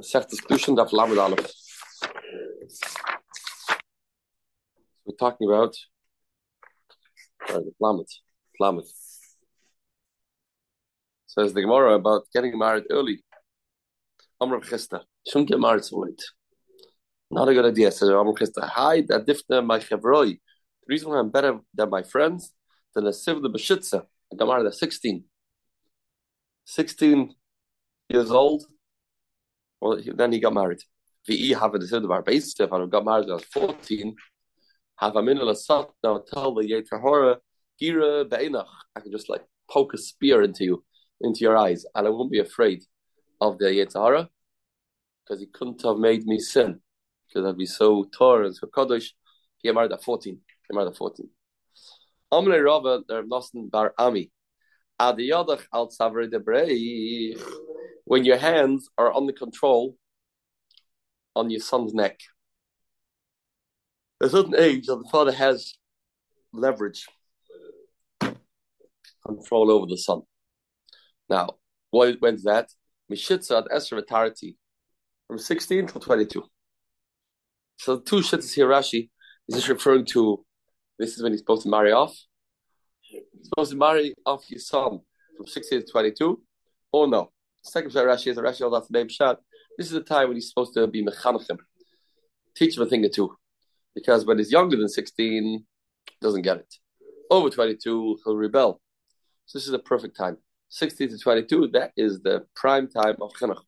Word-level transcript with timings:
Masechtas 0.00 0.40
Kiddushin 0.44 0.76
Daf 0.76 0.92
Lamed 0.92 1.18
Aleph. 1.18 1.50
We're 5.06 5.16
talking 5.18 5.48
about 5.48 5.74
uh, 7.48 7.60
Lamed. 7.80 8.06
Lamed. 8.60 8.84
Says 11.26 11.54
the 11.54 11.62
Gemara 11.62 11.94
about 11.94 12.26
getting 12.34 12.58
married 12.58 12.84
early. 12.90 13.22
Amr 14.38 14.60
Chista. 14.60 15.00
Shouldn't 15.26 15.48
get 15.48 15.60
married 15.60 15.84
so 15.84 15.98
late. 16.00 16.22
Not 17.30 17.48
a 17.48 17.54
good 17.54 17.64
idea, 17.64 17.90
says 17.90 18.10
Amr 18.10 18.34
Chista. 18.34 18.68
Hi, 18.68 19.00
that 19.08 19.26
diffna 19.26 19.64
my 19.64 19.78
chevroi. 19.78 20.32
The 20.32 20.38
reason 20.88 21.08
why 21.08 21.18
I'm 21.18 21.30
better 21.30 21.58
than 21.74 21.88
my 21.88 22.02
friends 22.02 22.52
than 22.94 23.06
a 23.06 23.10
siv 23.10 23.40
the 23.40 23.48
beshitza. 23.48 24.04
I 24.30 24.36
got 24.36 24.48
married 24.48 24.66
at 24.66 24.74
16. 24.74 25.24
16 26.66 27.34
years 28.10 28.30
old 28.30 28.66
well, 29.80 30.00
then 30.14 30.32
he 30.32 30.40
got 30.40 30.54
married. 30.54 30.80
VE 31.26 31.50
have 31.54 31.74
a 31.74 31.78
decision 31.78 32.04
about 32.04 32.24
base 32.24 32.58
if 32.58 32.72
I 32.72 32.86
got 32.86 33.04
married 33.04 33.28
was 33.28 33.44
14. 33.44 34.14
Have 34.98 35.16
a 35.16 35.22
minute 35.22 35.46
of 35.46 35.58
sat 35.58 35.88
now 36.02 36.22
tell 36.32 36.54
the 36.54 36.62
Yetrahora 36.62 37.36
Gira 37.80 38.28
Beinach. 38.28 38.66
I 38.94 39.00
can 39.00 39.12
just 39.12 39.28
like 39.28 39.44
poke 39.70 39.94
a 39.94 39.98
spear 39.98 40.42
into 40.42 40.64
you, 40.64 40.84
into 41.20 41.40
your 41.40 41.56
eyes, 41.56 41.84
and 41.94 42.06
I 42.06 42.10
won't 42.10 42.30
be 42.30 42.38
afraid 42.38 42.82
of 43.40 43.58
the 43.58 43.66
Yetzahara 43.66 44.28
because 45.24 45.40
he 45.40 45.46
couldn't 45.46 45.82
have 45.82 45.98
made 45.98 46.24
me 46.24 46.38
sin 46.38 46.80
because 47.28 47.46
I'd 47.46 47.58
be 47.58 47.66
so 47.66 48.04
tor 48.16 48.44
and 48.44 48.54
so 48.54 48.68
kaddish. 48.68 49.14
He 49.58 49.70
married 49.72 49.92
at 49.92 50.02
14. 50.02 50.38
He 50.68 50.74
married 50.74 50.88
at 50.88 50.96
14. 50.96 51.28
Amle 52.32 52.64
Rava, 52.64 53.02
they're 53.08 53.24
Nosten 53.24 53.70
Bar 53.70 53.92
Ami. 53.98 54.30
Adiyadach 55.00 55.64
al 55.72 55.88
Savre 55.88 56.30
de 56.30 56.38
Breich 56.38 57.36
when 58.06 58.24
your 58.24 58.38
hands 58.38 58.88
are 58.96 59.14
under 59.14 59.32
control 59.32 59.96
on 61.34 61.50
your 61.50 61.60
son's 61.60 61.92
neck. 61.92 62.18
A 64.20 64.28
certain 64.30 64.54
age 64.56 64.86
that 64.86 64.96
the 64.96 65.08
father 65.10 65.32
has 65.32 65.74
leverage, 66.52 67.04
control 69.26 69.70
over 69.70 69.86
the 69.86 69.98
son. 69.98 70.22
Now, 71.28 71.56
what, 71.90 72.16
when's 72.20 72.44
that? 72.44 72.70
Mishitza 73.12 73.66
at 73.70 73.88
Vitarity, 73.90 74.56
from 75.26 75.38
16 75.38 75.88
to 75.88 75.98
22. 75.98 76.44
So 77.78 77.98
two 77.98 78.16
shittas 78.16 78.54
here, 78.54 78.68
Rashi, 78.68 79.10
is 79.48 79.56
this 79.56 79.68
referring 79.68 80.06
to 80.06 80.44
this 80.98 81.16
is 81.16 81.22
when 81.22 81.32
he's 81.32 81.40
supposed 81.40 81.64
to 81.64 81.68
marry 81.68 81.92
off? 81.92 82.16
He's 83.00 83.22
supposed 83.42 83.72
to 83.72 83.76
marry 83.76 84.14
off 84.24 84.44
his 84.48 84.66
son 84.68 85.00
from 85.36 85.46
16 85.46 85.80
to 85.80 85.86
22, 85.86 86.40
or 86.92 87.08
no? 87.08 87.30
Second 87.66 87.90
Pshat 87.90 88.06
Rashi 88.06 88.28
is 88.28 88.38
a 88.38 88.42
Rashi 88.42 88.62
all 88.62 88.70
the 88.70 88.86
name 88.90 89.08
Pshat. 89.08 89.36
This 89.76 89.86
is 89.88 89.92
the 89.92 90.00
time 90.00 90.28
when 90.28 90.36
he's 90.36 90.48
supposed 90.48 90.74
to 90.74 90.86
be 90.86 91.04
mechanachim, 91.04 91.58
teach 92.54 92.76
him 92.76 92.82
a 92.82 92.86
thing 92.86 93.04
or 93.04 93.08
two, 93.08 93.36
because 93.94 94.24
when 94.24 94.38
he's 94.38 94.52
younger 94.52 94.76
than 94.76 94.88
sixteen, 94.88 95.66
doesn't 96.20 96.42
get 96.42 96.58
it. 96.58 96.74
Over 97.30 97.50
twenty-two, 97.50 98.18
he'll 98.24 98.36
rebel. 98.36 98.80
So 99.46 99.58
this 99.58 99.66
is 99.66 99.72
the 99.72 99.78
perfect 99.78 100.16
time. 100.16 100.38
Sixteen 100.68 101.08
to 101.10 101.18
twenty-two, 101.18 101.68
that 101.68 101.92
is 101.96 102.20
the 102.22 102.46
prime 102.54 102.88
time 102.88 103.16
of 103.20 103.32
chinuch. 103.34 103.62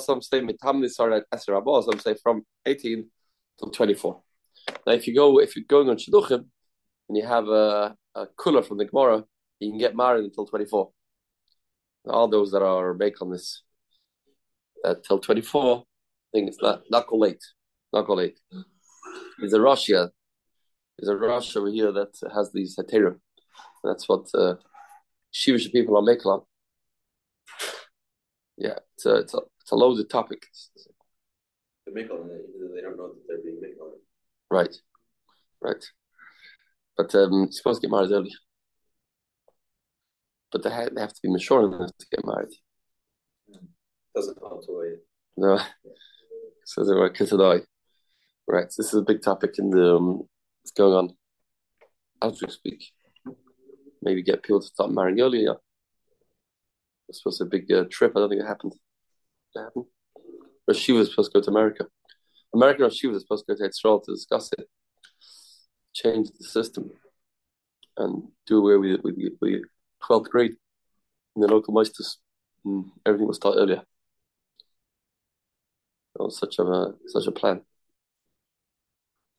Some 0.00 0.20
say 0.22 0.42
some 0.60 1.98
say 2.00 2.14
from 2.22 2.44
eighteen 2.66 3.10
to 3.60 3.70
twenty-four. 3.70 4.20
Now, 4.86 4.92
if 4.92 5.06
you 5.06 5.14
go, 5.14 5.38
if 5.40 5.56
you're 5.56 5.64
going 5.66 5.88
on 5.88 5.96
shidduchim 5.96 6.44
and 7.08 7.16
you 7.16 7.24
have 7.24 7.48
a, 7.48 7.96
a 8.14 8.26
cooler 8.36 8.62
from 8.62 8.76
the 8.76 8.84
Gemara, 8.84 9.24
you 9.60 9.70
can 9.70 9.78
get 9.78 9.96
married 9.96 10.24
until 10.24 10.46
twenty-four 10.46 10.90
all 12.10 12.28
those 12.28 12.50
that 12.52 12.62
are 12.62 12.94
make 12.94 13.20
on 13.22 13.30
this 13.30 13.62
uh, 14.84 14.94
till 15.06 15.18
24, 15.18 15.78
I 15.78 15.82
think 16.32 16.48
it's 16.48 16.62
not 16.62 16.82
not 16.90 17.06
go 17.06 17.16
late. 17.16 17.42
Not 17.92 18.06
go 18.06 18.14
late. 18.14 18.38
There's 19.38 19.52
a 19.52 19.60
Russia. 19.60 20.10
There's 20.98 21.08
a 21.08 21.16
Russia 21.16 21.60
over 21.60 21.70
here 21.70 21.92
that 21.92 22.14
has 22.34 22.52
these 22.52 22.76
heterim. 22.76 23.20
That's 23.84 24.08
what 24.08 24.26
uh, 24.34 24.54
Shivish 25.32 25.70
people 25.72 25.96
are 25.96 26.02
making 26.02 26.26
on. 26.26 26.42
Yeah, 28.56 28.78
it's 28.94 29.06
a, 29.06 29.14
it's 29.16 29.34
a, 29.34 29.40
it's 29.60 29.70
a 29.70 29.76
loaded 29.76 30.10
topic. 30.10 30.42
They 31.86 31.92
make 31.92 32.10
on 32.10 32.28
it, 32.30 32.74
they 32.74 32.80
don't 32.80 32.96
know 32.96 33.08
that 33.08 33.22
they're 33.28 33.42
being 33.42 33.60
made 33.60 33.78
on 33.80 33.92
it. 33.92 34.02
Right, 34.50 34.74
right. 35.62 35.84
But 36.96 37.14
um, 37.14 37.52
supposed 37.52 37.80
to 37.80 37.86
get 37.86 37.92
married 37.92 38.10
early 38.10 38.32
but 40.52 40.62
they 40.62 40.70
have, 40.70 40.94
they 40.94 41.00
have 41.00 41.12
to 41.12 41.20
be 41.22 41.30
mature 41.30 41.66
enough 41.66 41.90
to 41.98 42.06
get 42.10 42.24
married. 42.24 42.54
Doesn't 44.14 44.40
count 44.40 44.64
away. 44.68 44.94
No, 45.36 45.58
so 46.64 46.84
they 46.84 46.94
were 46.94 47.10
kitadai. 47.10 47.64
Right, 48.46 48.64
this 48.64 48.78
is 48.78 48.94
a 48.94 49.02
big 49.02 49.22
topic 49.22 49.56
in 49.58 49.70
the 49.70 49.96
um, 49.96 50.22
what's 50.62 50.72
going 50.74 50.94
on 50.94 51.16
as 52.22 52.40
we 52.40 52.50
speak. 52.50 52.84
Maybe 54.02 54.22
get 54.22 54.42
people 54.42 54.60
to 54.60 54.66
start 54.66 54.90
marrying 54.90 55.20
earlier. 55.20 55.54
It's 57.08 57.18
supposed 57.18 57.38
to 57.38 57.44
be 57.44 57.58
a 57.58 57.60
big 57.60 57.72
uh, 57.72 57.84
trip. 57.90 58.12
I 58.14 58.20
don't 58.20 58.30
think 58.30 58.42
it 58.42 58.46
happened. 58.46 58.74
It 59.54 59.60
happened. 59.60 59.86
She 60.74 60.92
was 60.92 61.10
supposed 61.10 61.32
to 61.32 61.38
go 61.38 61.44
to 61.44 61.50
America. 61.50 61.86
American 62.54 62.86
Rashiva 62.86 63.12
was 63.12 63.22
supposed 63.22 63.46
to 63.46 63.54
go 63.54 63.58
to 63.58 63.68
Israel 63.68 64.00
to 64.00 64.12
discuss 64.12 64.50
it, 64.58 64.68
change 65.94 66.28
the 66.38 66.44
system, 66.44 66.90
and 67.96 68.24
do 68.46 68.58
away 68.58 68.76
with, 68.76 69.02
with, 69.02 69.16
with 69.40 69.62
12th 70.08 70.28
grade 70.30 70.56
in 71.36 71.42
the 71.42 71.48
local 71.48 71.74
meisters. 71.74 72.16
Mm, 72.66 72.90
everything 73.06 73.28
was 73.28 73.38
taught 73.38 73.56
earlier. 73.56 73.82
It 76.14 76.22
was 76.22 76.38
such 76.38 76.58
a 76.58 76.94
such 77.06 77.26
a 77.26 77.32
plan. 77.32 77.62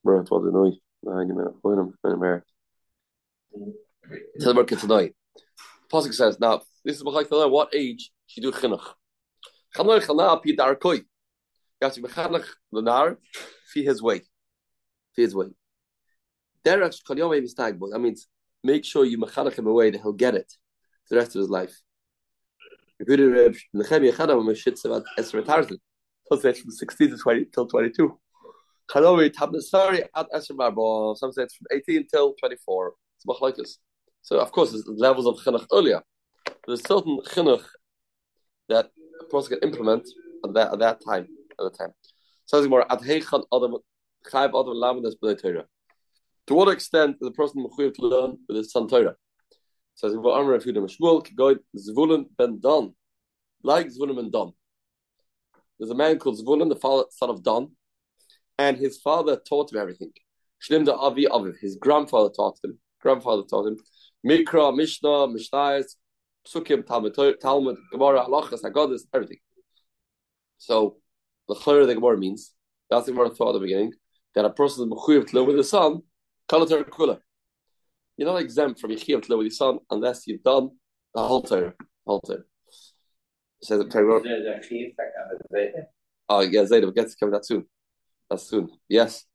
The 0.04 0.80
I'm 1.08 1.32
in 1.32 2.12
America. 2.12 2.46
Tell 4.40 4.50
the 4.50 4.54
market 4.54 4.80
tonight. 4.80 5.16
Pasuk 5.92 6.14
says 6.14 6.40
now. 6.40 6.62
This 6.86 6.98
is 6.98 7.04
what 7.04 7.76
age 7.76 8.12
she 8.28 8.42
do 8.42 8.52
chinuch. 8.52 8.94
Chanor 9.76 10.00
chana 10.00 10.42
pi 10.42 10.52
darkoi. 10.52 10.98
You 10.98 11.04
have 11.82 11.94
to 11.94 12.02
be 12.02 12.08
chanach 12.08 12.46
the 12.72 12.82
nar 12.82 13.18
fi 13.74 13.84
his 13.84 14.02
way, 14.02 14.20
fi 15.16 15.22
his 15.22 15.36
way. 15.36 15.48
Derech 16.66 17.04
kol 17.06 17.18
yom 17.18 17.32
That 17.32 18.00
means 18.00 18.28
make 18.64 18.86
sure 18.86 19.06
you 19.06 19.18
mechanach 19.18 19.58
him 19.58 19.68
away 19.68 19.90
that 19.92 20.02
he'll 20.02 20.14
get 20.14 20.36
it 20.36 20.52
the 21.10 21.18
rest 21.18 21.36
of 21.36 21.40
his 21.40 21.50
life. 21.50 21.76
From 23.06 23.18
16 26.38 27.10
to 27.10 27.18
20 27.18 27.46
till 27.46 27.66
22. 27.68 28.20
Sorry, 28.92 30.04
at 30.16 30.28
Some 30.34 31.32
say 31.32 31.44
it's 31.44 31.56
from 31.56 31.68
18 31.72 32.08
till 32.08 32.34
24. 32.34 32.94
It's 33.16 33.26
machlokes. 33.26 33.78
So 34.22 34.40
of 34.40 34.52
course, 34.52 34.72
there's 34.72 34.86
levels 34.88 35.26
of 35.26 35.36
chinuch 35.38 35.66
earlier. 35.74 36.02
There's 36.68 36.86
certain 36.86 37.20
chinuch 37.28 37.64
that 38.68 38.90
a 39.22 39.24
person 39.26 39.58
can 39.58 39.70
implement 39.70 40.08
at 40.46 40.54
that 40.54 40.74
at 40.74 40.80
that 40.80 41.02
time. 41.06 41.28
At 41.60 41.72
the 41.72 41.78
time. 41.78 41.94
So 42.46 42.68
more 42.68 42.92
at 42.92 43.02
heichan 43.02 43.44
adam 43.54 43.78
chayv 44.32 44.50
adam 44.50 44.76
lamedes 44.76 45.16
b'nei 45.22 45.42
Torah. 45.42 45.66
To 46.50 46.56
what 46.56 46.68
extent 46.70 47.18
is 47.22 47.28
a 47.28 47.32
person 47.32 47.64
mechuyev 47.64 47.94
to 47.94 48.08
learn 48.08 48.40
with 48.48 48.58
his 48.58 48.72
son 48.72 48.88
Torah? 48.88 49.16
Says 49.94 50.18
"What 50.18 50.40
Amr 50.40 50.56
of 50.56 50.64
Yehuda 50.64 50.78
Mishmuel 50.84 51.60
Zvulun 51.78 52.26
ben 52.36 52.60
Don, 52.60 52.96
like 53.62 53.86
Zvulun 53.86 54.16
ben 54.16 54.32
Don. 54.32 54.54
There's 55.78 55.92
a 55.92 55.96
man 55.96 56.18
called 56.18 56.40
Zvulun, 56.44 56.70
the 56.70 57.06
son 57.12 57.30
of 57.30 57.44
Don, 57.44 57.74
and 58.58 58.78
his 58.78 58.98
father 58.98 59.38
taught 59.38 59.72
him 59.72 59.78
everything. 59.78 60.12
Shlim 60.60 60.86
da 60.86 60.94
Avi 60.94 61.28
Aviv, 61.28 61.60
his 61.60 61.76
grandfather 61.76 62.32
taught 62.36 62.58
him. 62.64 62.80
Grandfather 63.00 63.44
taught 63.48 63.68
him 63.68 63.78
Mikra, 64.26 64.76
Mishnah, 64.76 65.28
Mishnayos, 65.28 65.98
Psukim, 66.48 66.84
Talmud, 66.84 67.14
Talmud, 67.40 67.78
Gemara, 67.92 68.26
Halachas, 68.26 68.64
Haggadis, 68.64 69.02
everything. 69.14 69.38
So 70.58 70.98
the 71.48 71.54
Chayr 71.54 71.86
the 71.86 71.94
Gemara 71.94 72.18
means 72.18 72.56
that's 72.90 73.06
the 73.06 73.12
Gemara 73.12 73.30
thought 73.30 73.50
at 73.50 73.54
the 73.54 73.68
beginning 73.68 73.94
that 74.34 74.46
a 74.46 74.50
person 74.50 74.84
is 74.84 74.90
mechuyev 74.90 75.28
to 75.28 75.36
live 75.36 75.46
with 75.46 75.58
his 75.58 75.70
son 75.70 76.02
Kalatar 76.50 76.84
Kula. 76.90 77.20
You're 78.18 78.28
not 78.28 78.42
exempt 78.42 78.80
from 78.80 78.92
Yechiyav 78.92 79.22
to 79.24 79.30
live 79.30 79.38
with 79.38 79.46
your 79.46 79.52
son 79.52 79.80
unless 79.90 80.28
you've 80.28 80.44
done 80.44 80.72
the 81.14 81.22
whole 81.22 81.42
Torah. 81.42 81.74
Whole 82.06 82.20
Torah. 82.22 82.44
Says 83.62 83.82
Oh 86.32 86.42
yeah, 86.42 86.62
Zayda, 86.62 86.82
we'll 86.82 86.92
get 86.92 87.08
to 87.10 87.16
cover 87.20 87.32
that 87.34 87.46
soon. 87.46 87.66
That's 88.30 88.44
soon. 88.50 88.70
Yes, 88.88 89.26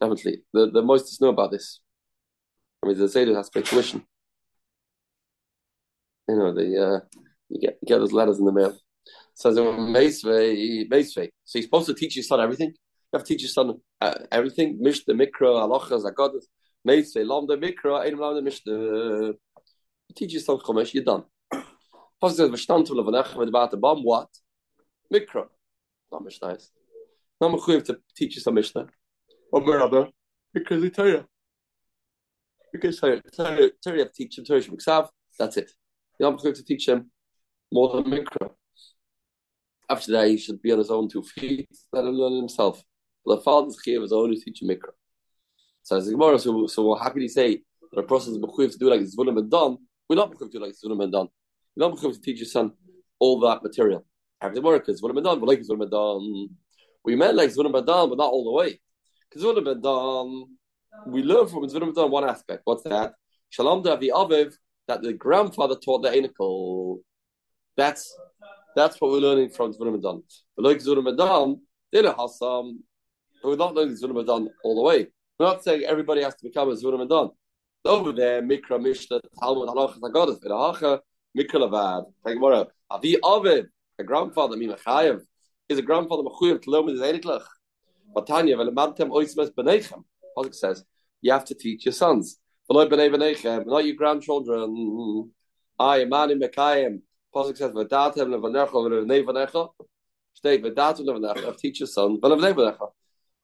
definitely. 0.00 0.42
The 0.52 0.70
the 0.70 0.82
most 0.82 1.12
is 1.12 1.20
know 1.20 1.28
about 1.28 1.50
this. 1.50 1.80
I 2.82 2.88
mean, 2.88 2.98
the 2.98 3.04
Zayda 3.04 3.34
has 3.36 3.48
to 3.50 3.60
pay 3.60 3.68
tuition. 3.68 4.04
You 6.28 6.36
know, 6.36 6.54
the 6.54 6.84
uh, 6.84 7.00
you 7.48 7.60
get 7.60 7.78
you 7.82 7.86
get 7.86 7.98
those 7.98 8.12
letters 8.12 8.38
in 8.38 8.44
the 8.44 8.52
mail. 8.52 8.76
Says 9.34 9.56
so 9.56 9.62
you're 11.58 11.62
supposed 11.62 11.86
to 11.86 11.94
teach 11.94 12.16
your 12.16 12.22
son 12.22 12.40
everything. 12.40 12.68
You 12.68 13.18
have 13.18 13.24
to 13.24 13.28
teach 13.34 13.42
your 13.42 13.50
son 13.50 13.74
uh, 14.00 14.14
everything. 14.30 14.78
Mishnah, 14.80 15.14
Mikra, 15.14 15.30
Halachas, 15.42 16.04
Agadas. 16.04 16.44
Meitze, 16.86 17.24
Lambda 17.24 17.56
Mikra, 17.56 18.00
Einem 18.00 18.18
Lambda 18.18 18.42
Mishnah. 18.42 18.72
Äh, 18.72 19.34
teach 20.14 20.32
you 20.34 20.40
some 20.40 20.58
Chumash, 20.58 20.92
you're 20.94 21.04
done. 21.04 21.24
Pasuk 22.22 22.36
says, 22.36 22.50
V'shtantu 22.50 22.90
levanechem 22.90 23.36
er 23.36 23.46
v'debat 23.46 23.72
abam, 23.72 24.02
what? 24.02 24.28
Mikra. 25.12 25.48
not 26.10 26.24
Mishnah. 26.24 26.58
Not 27.40 27.52
mechuyev 27.52 27.84
to 27.84 27.98
teach 28.16 28.36
you 28.36 28.40
some 28.40 28.54
Mishnah 28.54 28.86
or 29.50 29.60
Merabah 29.62 30.10
because 30.54 30.82
it's 30.84 30.96
Torah. 30.96 31.26
Because 32.72 33.00
Torah, 33.00 33.20
Torah, 33.36 33.70
Torah 33.82 33.96
you 33.96 34.02
have 34.02 34.12
to 34.12 34.14
teach 34.14 34.38
him 34.38 34.44
Torah 34.44 34.60
Shemiksav. 34.60 35.08
That's 35.38 35.56
it. 35.56 35.70
You're 36.18 36.30
not 36.30 36.40
mechuyev 36.40 36.54
to 36.54 36.64
teach 36.64 36.88
him 36.88 37.10
more 37.72 37.92
than 37.94 38.12
Mikra. 38.12 38.50
After 39.88 40.12
that, 40.12 40.28
he 40.28 40.38
should 40.38 40.62
be 40.62 40.72
on 40.72 40.78
his 40.78 40.90
own 40.90 41.08
two 41.08 41.22
feet, 41.22 41.68
let 41.92 42.04
him 42.04 42.14
learn 42.14 42.36
himself. 42.36 42.82
The 43.26 43.38
father's 43.38 43.78
chiyuv 43.86 44.04
is 44.04 44.12
only 44.12 44.40
teach 44.40 44.62
him 44.62 44.68
Mikra. 44.68 44.92
So 45.82 45.96
as 45.96 46.08
Gemara, 46.08 46.38
so, 46.38 46.66
so 46.66 46.94
how 46.94 47.10
can 47.10 47.22
he 47.22 47.28
say 47.28 47.60
that 47.90 48.00
a 48.00 48.04
person 48.04 48.32
is 48.32 48.38
mechuyev 48.38 48.72
to 48.72 48.78
do 48.78 48.88
like 48.88 49.00
Zvulun 49.00 49.34
ben 49.34 49.48
Don? 49.48 49.78
We're 50.08 50.16
not 50.16 50.30
mechuyev 50.30 50.50
to 50.52 50.58
do 50.58 50.64
like 50.64 50.74
Zvulun 50.74 50.98
ben 50.98 51.10
Don. 51.10 51.28
We're 51.74 51.88
not 51.88 51.98
mechuyev 51.98 52.14
to 52.14 52.20
teach 52.20 52.38
your 52.38 52.46
son 52.46 52.72
all 53.18 53.40
that 53.40 53.62
material. 53.62 54.04
Have 54.40 54.54
the 54.54 54.82
is 54.86 55.02
Zvulun 55.02 55.14
ben 55.14 55.24
Don, 55.24 55.40
but 55.40 55.48
like 55.48 55.60
Zvulun 55.60 55.80
ben 55.80 55.90
Don. 55.90 56.48
We 57.04 57.16
meant 57.16 57.34
like 57.34 57.50
Zvulun 57.50 57.72
ben 57.72 57.84
Don, 57.84 58.08
but 58.08 58.18
not 58.18 58.30
all 58.30 58.44
the 58.44 58.52
way. 58.52 58.80
Because 59.28 59.44
Zvulun 59.44 59.64
ben 59.64 59.80
Don, 59.80 60.46
we 61.08 61.22
learn 61.22 61.48
from 61.48 61.64
Zvulun 61.64 61.86
ben 61.86 61.94
Don 61.94 62.10
one 62.10 62.28
aspect. 62.28 62.62
What's 62.64 62.84
that? 62.84 63.14
Shalom 63.50 63.82
Davi 63.82 64.10
Aviv, 64.10 64.54
that 64.86 65.02
the 65.02 65.12
grandfather 65.12 65.74
taught 65.74 66.02
the 66.02 66.10
Enikel. 66.10 67.00
That's 67.76 68.16
that's 68.76 69.00
what 69.00 69.10
we're 69.10 69.18
learning 69.18 69.50
from 69.50 69.72
Zvulun 69.72 69.94
ben 69.94 70.00
Don. 70.00 70.22
But 70.56 70.64
like 70.64 70.78
Zvulun 70.78 71.04
ben 71.04 71.16
Don, 71.16 71.60
they 71.90 72.02
have 72.04 72.16
but 72.16 73.48
we're 73.50 73.56
not 73.56 73.74
learning 73.74 73.96
Zvulun 73.96 74.14
ben 74.14 74.26
Don 74.26 74.48
all 74.62 74.76
the 74.76 74.82
way. 74.82 75.08
Not 75.42 75.64
saying 75.64 75.82
everybody 75.82 76.22
has 76.22 76.36
to 76.36 76.44
become 76.44 76.68
a 76.68 76.72
Zvulun 76.72 76.98
ben 76.98 77.08
Don. 77.08 77.30
Over 77.84 78.12
there, 78.12 78.40
Mikra, 78.42 78.80
Mishnah, 78.80 79.20
Talmud, 79.40 79.68
Halachas, 79.70 79.98
Haggadah, 79.98 80.40
V'lahacha, 80.40 81.00
Mikra 81.36 81.58
Levad. 81.64 82.04
Thank 82.24 82.40
Avi 82.88 83.16
Aviv, 83.16 83.66
a 83.98 84.04
grandfather, 84.04 84.56
Mimachayev, 84.56 85.20
is 85.68 85.78
a 85.80 85.82
grandfather 85.82 86.22
learn 86.22 86.84
with 86.84 86.94
his 86.94 87.02
Einiklach. 87.02 87.42
But 88.14 88.28
Tanya, 88.28 88.56
Velemantem 88.56 89.08
Oismes 89.08 89.50
Benechem. 89.50 90.04
Pasuk 90.38 90.54
says, 90.54 90.84
you 91.20 91.32
have 91.32 91.44
to 91.46 91.56
teach 91.56 91.86
your 91.86 91.92
sons. 91.92 92.38
Not 92.70 93.84
your 93.84 93.96
grandchildren. 93.96 95.32
I, 95.76 96.04
Mani 96.04 96.36
Mekayim. 96.36 97.00
Pasuk 97.34 97.56
says, 97.56 97.72
V'datem 97.72 98.28
Levanecha, 98.28 98.74
V'levnei 98.74 99.24
Vanecha. 99.24 99.70
State, 100.34 100.62
V'datem 100.62 101.00
Levanecha, 101.00 101.58
teach 101.58 101.80
your 101.80 101.88
son, 101.88 102.20
V'levnei 102.20 102.54
Vanecha. 102.54 102.92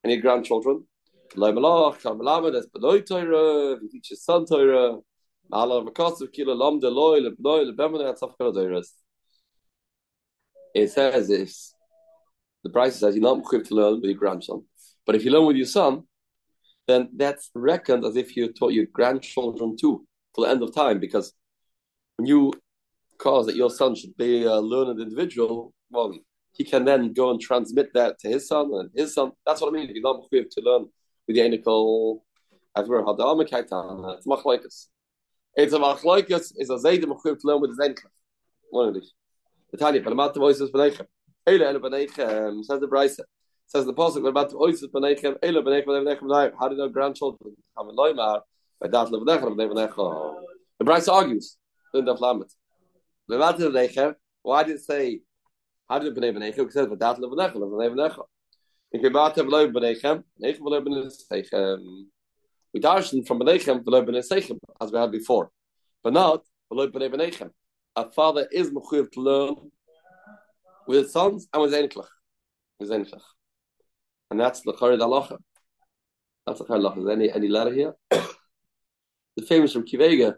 And 0.05 0.13
your 0.13 0.23
grandchildren. 0.23 0.85
Loi 1.37 1.53
Malach, 1.53 2.01
Kal 2.03 2.17
Malamed, 2.17 2.63
Benoi 2.75 3.07
Torah, 3.07 3.79
you 3.81 3.89
teach 3.91 4.11
your 4.11 4.17
son 4.17 4.47
Torah. 4.47 4.99
Ma'ala 5.53 5.87
V'kasav, 5.87 6.33
Kila 6.33 6.53
Lam 6.53 6.81
Deloi, 6.81 7.21
Lebnoi, 7.21 7.71
Lebemene, 7.71 8.15
Atzaf 8.15 8.37
Kala 8.37 8.53
Doiras. 8.53 8.89
It 10.75 10.91
says 10.91 11.29
this. 11.29 11.75
The 12.65 12.71
price 12.71 12.97
says 12.97 13.15
you're 13.15 13.23
not 13.23 13.39
equipped 13.39 13.67
to 13.69 13.75
learn 13.75 13.95
with 13.97 14.05
your 14.05 14.15
grandson. 14.15 14.65
But 15.07 15.15
if 15.15 15.25
you 15.25 15.31
learn 15.31 15.47
with 15.47 15.57
your 15.57 15.67
son, 15.67 16.05
then 16.87 17.09
that's 17.17 17.51
reckoned 17.55 18.05
as 18.05 18.17
if 18.17 18.37
you 18.37 18.53
taught 18.53 18.73
your 18.73 18.87
grandchildren 18.93 19.77
too 19.79 20.07
till 20.35 20.45
the 20.45 20.51
end 20.51 20.63
of 20.63 20.75
time. 20.75 20.99
Because 20.99 21.33
when 22.17 22.27
you 22.27 22.53
cause 23.19 23.47
that 23.47 23.57
your 23.57 23.71
son 23.71 23.95
should 23.95 24.17
be 24.17 24.45
a 24.45 24.57
learned 24.57 25.01
individual, 25.01 25.73
well, 25.91 26.15
he 26.53 26.65
can 26.65 26.85
then 26.85 27.13
go 27.13 27.31
and 27.31 27.41
transmit 27.41 27.93
that 27.95 28.19
to 28.21 28.29
his 28.29 28.49
son 28.49 28.71
and 28.75 28.91
his 28.95 29.15
son. 29.15 29.33
That's 29.47 29.61
what 29.61 29.73
I 29.73 29.77
mean. 29.77 29.89
If 29.89 29.95
you're 29.95 30.03
not 30.03 30.25
equipped 30.25 30.53
to 30.53 30.61
learn 30.61 30.87
with 31.29 31.37
the 31.37 31.43
anical, 31.43 32.23
as 32.75 32.89
we're 32.89 33.03
hadam 33.03 34.17
it's 34.17 34.27
machlaikas. 34.27 34.87
It's 35.55 35.73
a 35.73 35.79
machlaikas. 35.79 36.55
It's 36.57 36.71
a 36.71 36.77
zaydim 36.77 37.13
equipped 37.13 37.43
to 37.43 37.47
learn 37.47 37.61
with 37.61 37.71
his 37.71 37.79
anical. 37.79 38.11
One 38.71 38.89
of 38.89 38.95
these. 38.95 39.13
The 39.71 39.77
Tanya, 39.77 40.03
Palamat 40.03 40.35
voices 40.35 40.71
Benechem. 40.71 41.07
Eile 41.47 41.61
Eile 41.61 41.81
Benechem, 41.81 42.65
says 42.65 42.81
the 42.81 42.89
Brisa. 42.89 43.21
Says 43.67 43.85
the 43.85 43.93
Pasuk, 43.93 44.23
Palamat 44.23 44.53
voices 44.53 44.89
Benechem, 44.89 45.39
Eile 45.41 45.63
Benechem, 45.63 45.87
Benechem, 45.87 46.53
How 46.59 46.69
do 46.69 46.75
you 46.75 46.81
know 46.81 46.89
grandchildren? 46.89 47.55
Come 47.77 47.91
in 47.91 47.97
Loimar, 47.97 48.41
by 48.81 48.89
that 48.89 49.09
Benechem, 49.09 49.57
Benechem. 49.57 50.35
The 50.79 50.85
Brisa 50.85 51.13
argues, 51.13 51.57
in 51.93 52.05
the 52.07 52.15
Flamet. 52.15 52.51
Palamat 53.31 53.59
Benechem, 53.59 54.15
why 54.43 54.63
did 54.63 54.77
it 54.77 54.81
say, 54.81 55.21
how 55.89 55.99
did 55.99 56.17
it 56.17 56.19
Benechem? 56.19 56.39
Benechem, 56.39 56.67
it 56.67 56.73
says, 56.73 56.87
by 56.87 56.95
that 56.97 57.19
Benechem, 57.19 57.55
Benechem. 57.55 58.25
In 58.93 59.03
Kibat 59.03 59.35
V'loi 59.35 59.73
Benechem, 59.73 60.23
Benechem 60.43 60.61
V'loi 60.61 60.87
Benechem. 60.87 62.05
We 62.73 62.81
darshan 62.81 63.27
from 63.27 63.41
Benechem 63.41 63.85
V'loi 63.85 64.07
Benechem, 64.09 64.59
as 64.81 64.93
we 64.93 64.99
had 64.99 65.13
before. 65.13 65.51
But 66.03 66.13
not 66.13 66.43
V'loi 66.73 66.91
Benechem 66.91 67.51
a 67.99 68.11
father 68.11 68.47
is 68.53 68.71
mechuyev 68.71 69.11
to 69.13 69.21
learn 69.21 69.57
with 70.87 71.03
his 71.03 71.13
sons 71.13 71.49
and 71.53 71.63
with 71.63 71.73
Zeniklach. 71.73 72.07
With 72.79 72.91
Zeniklach. 72.91 73.27
And 74.31 74.39
that's 74.39 74.61
the 74.61 74.73
Charid 74.73 75.01
Halacha. 75.01 75.39
That's 76.47 76.61
the 76.61 76.65
Charid 76.65 76.83
Halacha. 76.83 76.99
Is 76.99 77.05
there 77.05 77.15
any, 77.15 77.33
any 77.33 77.49
letter 77.49 77.73
here? 77.73 77.95
the 78.11 79.43
famous 79.49 79.73
from 79.73 79.85
Kivega 79.85 80.35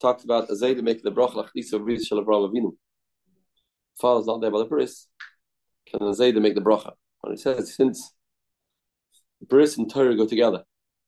talks 0.00 0.24
about 0.24 0.48
Azayda 0.48 0.82
making 0.82 1.04
the 1.04 1.12
bracha 1.12 1.36
lachnisa 1.36 1.74
of 1.74 1.82
Shalabra 1.82 2.52
Lavinu. 2.52 2.72
Father's 3.98 4.26
not 4.26 4.40
there 4.40 4.50
by 4.50 4.58
the 4.58 4.66
Bris. 4.66 5.06
Can 5.86 6.00
Azayda 6.00 6.40
make 6.42 6.54
the 6.54 6.60
bracha? 6.60 6.92
And 7.26 7.36
he 7.36 7.42
says, 7.42 7.74
since 7.74 8.14
Bris 9.48 9.78
and 9.78 9.90
Torah 9.90 10.16
go 10.16 10.26
together, 10.26 10.64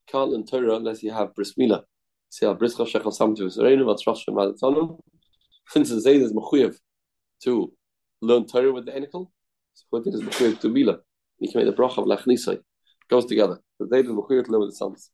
can't 0.07 0.31
learn 0.31 0.47
Torah 0.47 0.77
unless 0.77 1.03
you 1.03 1.13
have 1.13 1.35
Bris 1.35 1.57
Mila. 1.57 1.85
See 2.31 2.47
how 2.47 2.55
Bris 2.55 2.75
Chashech 2.75 3.03
Samtu 3.03 3.47
Zerenu, 3.57 3.85
Matzrosh 3.85 4.25
Shemadatonu, 4.27 4.99
since 5.69 5.91
the 5.91 6.01
Zayd 6.01 6.23
is 6.23 6.33
mechuyev 6.33 6.77
to 7.43 7.73
learn 8.21 8.47
Torah 8.47 8.73
with 8.73 8.87
the 8.87 8.93
enical, 8.93 9.31
so 9.75 9.85
what 9.91 10.07
it 10.07 10.15
is 10.15 10.23
mechuyev 10.23 10.61
to 10.61 10.69
Mila. 10.69 10.99
You 11.39 11.51
can 11.51 11.65
make 11.65 11.75
the 11.75 11.83
bracha 11.83 11.99
of 11.99 12.07
Lachnisai. 12.07 12.61
Goes 13.09 13.27
together. 13.27 13.61
The 13.79 13.89
Zayd 13.89 14.07
is 14.07 14.11
mechuyev 14.11 14.47
to 14.47 14.53
learn 14.53 14.61
with 14.63 14.71
the 14.71 14.77
sons. 14.77 15.11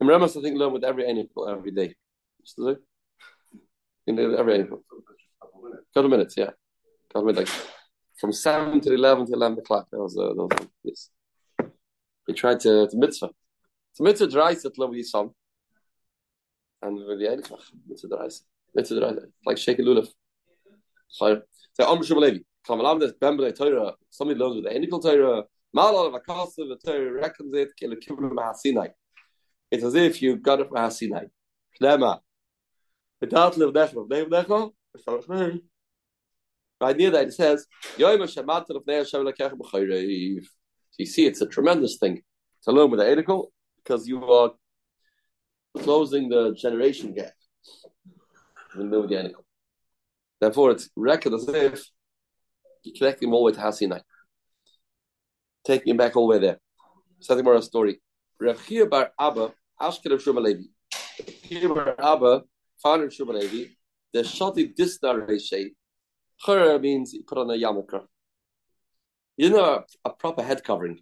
And 0.00 0.08
Remus, 0.08 0.36
I 0.36 0.40
think, 0.40 0.56
learn 0.56 0.72
with 0.72 0.84
every 0.84 1.04
enical 1.04 1.50
every 1.50 1.70
day. 1.70 1.94
In 4.06 4.18
every 4.18 4.58
enical. 4.58 4.82
Couple 5.94 6.10
minutes, 6.10 6.34
yeah. 6.36 6.50
Couple 7.12 7.32
minutes. 7.32 7.52
From 8.24 8.32
7 8.32 8.80
to 8.80 8.94
11 8.94 9.26
to 9.26 9.32
11 9.34 9.58
o'clock. 9.58 9.86
That 9.92 9.98
was, 9.98 10.16
uh, 10.16 10.28
that 10.28 10.34
was 10.34 10.68
yes. 10.82 11.10
We 12.26 12.32
tried 12.32 12.58
to, 12.60 12.88
to 12.88 12.96
mitzvah. 12.96 13.28
So 13.92 14.02
mitzvah 14.02 14.28
dries 14.28 14.62
to 14.62 14.72
learn 14.78 14.88
with 14.88 14.96
your 14.96 15.04
son. 15.04 15.28
And 16.80 16.96
with 17.06 17.18
the 17.18 17.26
enical, 17.26 17.58
mitzvah 17.86 18.16
dries. 18.16 18.42
Mitzvah 18.74 19.14
like 19.44 19.58
Sheikh 19.58 19.76
Lulav. 19.76 20.08
So, 21.08 21.42
Amr 21.80 22.02
Shubalevi. 22.02 22.42
Kamalam 22.66 22.98
des 22.98 23.12
Bembele 23.12 23.54
Torah. 23.54 23.92
Somebody 24.08 24.40
learns 24.40 24.54
with 24.54 24.64
the 24.64 24.70
Enical 24.70 25.02
Torah. 25.02 25.42
Malal 25.76 26.06
of 26.06 26.14
Akasa, 26.14 26.64
the 26.64 26.78
Torah 26.82 27.12
reckons 27.12 27.54
it, 27.54 27.76
Kila 27.78 27.96
Kibra 27.96 28.30
Mahasinai. 28.30 28.88
It's 29.70 29.84
as 29.84 29.94
if 29.94 30.22
you 30.22 30.36
got 30.36 30.60
it 30.60 30.68
from 30.68 30.78
Hasinai. 30.78 31.26
Knema. 31.78 32.20
Without 33.20 33.58
live 33.58 33.74
Nechma. 33.74 34.08
Name 34.08 34.30
Nechma? 34.30 34.70
The 36.80 36.86
idea 36.86 37.10
that 37.10 37.28
it 37.28 37.34
says. 37.34 37.66
So 37.96 38.10
you 40.98 41.06
see, 41.06 41.26
it's 41.26 41.40
a 41.40 41.46
tremendous 41.46 41.96
thing 41.98 42.22
to 42.64 42.72
learn 42.72 42.90
with 42.90 43.00
the 43.00 43.06
Enical 43.06 43.46
because 43.82 44.06
you 44.08 44.24
are 44.24 44.52
closing 45.78 46.28
the 46.28 46.54
generation 46.54 47.14
gap 47.14 47.32
in 48.76 48.90
the 48.90 49.02
the. 49.02 49.34
Therefore, 50.40 50.72
it's 50.72 50.90
reckoned 50.96 51.34
as 51.36 51.48
if 51.48 51.84
you 52.82 52.92
connect 52.92 53.22
him 53.22 53.32
all 53.32 53.40
the 53.40 53.44
way 53.46 53.52
to 53.52 53.60
Hasinai, 53.60 54.02
taking 55.64 55.92
him 55.92 55.96
back 55.96 56.16
all 56.16 56.26
the 56.28 56.36
way 56.36 56.38
there. 56.38 56.58
Something 57.20 57.44
more 57.44 57.54
a 57.54 57.62
story. 57.62 58.00
Rav 58.40 58.60
bar 58.90 59.12
Abba, 59.18 59.52
Ashkel 59.80 60.12
of 60.12 60.22
Shumalevi. 60.22 60.66
Chia 61.48 61.68
bar 61.68 61.94
Abba, 61.98 62.42
founder 62.82 63.06
of 63.06 63.12
Shumalevi, 63.12 63.70
the 64.12 64.20
Shoti 64.20 64.74
Disnar 64.76 65.26
Reshay. 65.26 65.70
Chura 66.42 66.80
means 66.80 67.12
he 67.12 67.22
put 67.22 67.38
on 67.38 67.50
a 67.50 67.54
yarmulke. 67.54 68.02
You 69.36 69.50
know, 69.50 69.84
a, 70.04 70.10
proper 70.10 70.42
head 70.42 70.62
covering. 70.62 71.00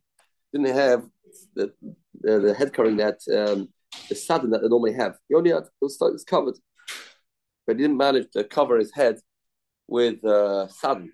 Didn't 0.52 0.74
have 0.74 1.04
the, 1.54 1.72
the, 2.20 2.40
the 2.40 2.54
head 2.54 2.72
covering 2.72 2.96
that 2.96 3.18
um, 3.34 3.68
the 4.08 4.14
satin 4.14 4.50
that 4.50 4.62
they 4.62 4.68
normally 4.68 4.94
have. 4.94 5.16
He 5.28 5.34
only 5.34 5.50
had 5.50 5.64
it 5.64 5.70
was, 5.80 5.98
it 6.00 6.12
was 6.12 6.24
covered 6.24 6.56
but 7.66 7.76
he 7.76 7.82
didn't 7.82 7.96
manage 7.96 8.30
to 8.32 8.44
cover 8.44 8.78
his 8.78 8.92
head 8.92 9.18
with 9.86 10.22
a 10.24 10.68
saddle, 10.70 11.08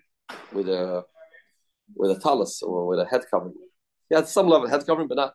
with 0.53 0.67
a 0.69 1.03
with 1.95 2.11
a 2.11 2.19
talus 2.19 2.61
or 2.61 2.87
with 2.87 2.99
a 2.99 3.05
head 3.05 3.21
covering. 3.31 3.55
He 4.09 4.15
had 4.15 4.27
some 4.27 4.47
level 4.47 4.65
of 4.65 4.71
head 4.71 4.85
covering, 4.85 5.07
but 5.07 5.15
not 5.15 5.33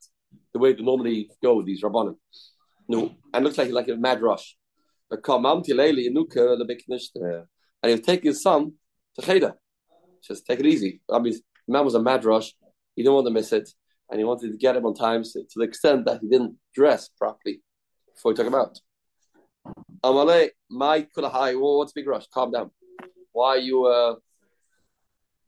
the 0.53 0.59
way 0.59 0.73
they 0.73 0.83
normally 0.83 1.31
go 1.43 1.57
with 1.57 1.67
these 1.67 1.83
rabbanim. 1.83 2.17
No, 2.89 3.15
and 3.33 3.45
looks 3.45 3.59
like 3.59 3.71
like 3.71 3.89
a 3.89 3.97
mad 3.97 4.23
rush. 4.23 4.57
But 5.11 5.23
and 7.85 7.91
he 7.91 7.97
was 7.99 8.07
taking 8.07 8.31
his 8.31 8.41
son 8.41 8.73
to 9.15 9.21
Cheda. 9.21 9.53
Just 10.27 10.47
take 10.47 10.59
it 10.59 10.65
easy. 10.65 11.03
I 11.13 11.19
mean, 11.19 11.35
the 11.67 11.73
man 11.75 11.85
was 11.85 11.95
a 11.95 12.01
mad 12.01 12.25
rush. 12.25 12.55
He 12.97 13.03
didn't 13.03 13.15
want 13.15 13.27
to 13.27 13.31
miss 13.31 13.53
it, 13.53 13.69
and 14.09 14.19
he 14.19 14.25
wanted 14.25 14.53
to 14.53 14.57
get 14.57 14.75
him 14.75 14.87
on 14.87 14.95
time 14.95 15.23
to 15.23 15.45
the 15.55 15.65
extent 15.65 16.07
that 16.07 16.23
he 16.23 16.29
didn't 16.29 16.57
dress 16.75 17.11
properly 17.11 17.61
before 18.15 18.33
he 18.33 18.37
took 18.37 18.47
him 18.47 18.55
out. 18.55 18.81
Amale, 20.03 20.49
my 20.71 21.07
kulahai. 21.15 21.61
What's 21.61 21.93
big 21.93 22.09
rush? 22.09 22.27
Calm 22.33 22.53
down. 22.53 22.71
Why 23.33 23.49
are 23.49 23.59
you? 23.59 23.85
Uh, 23.85 24.15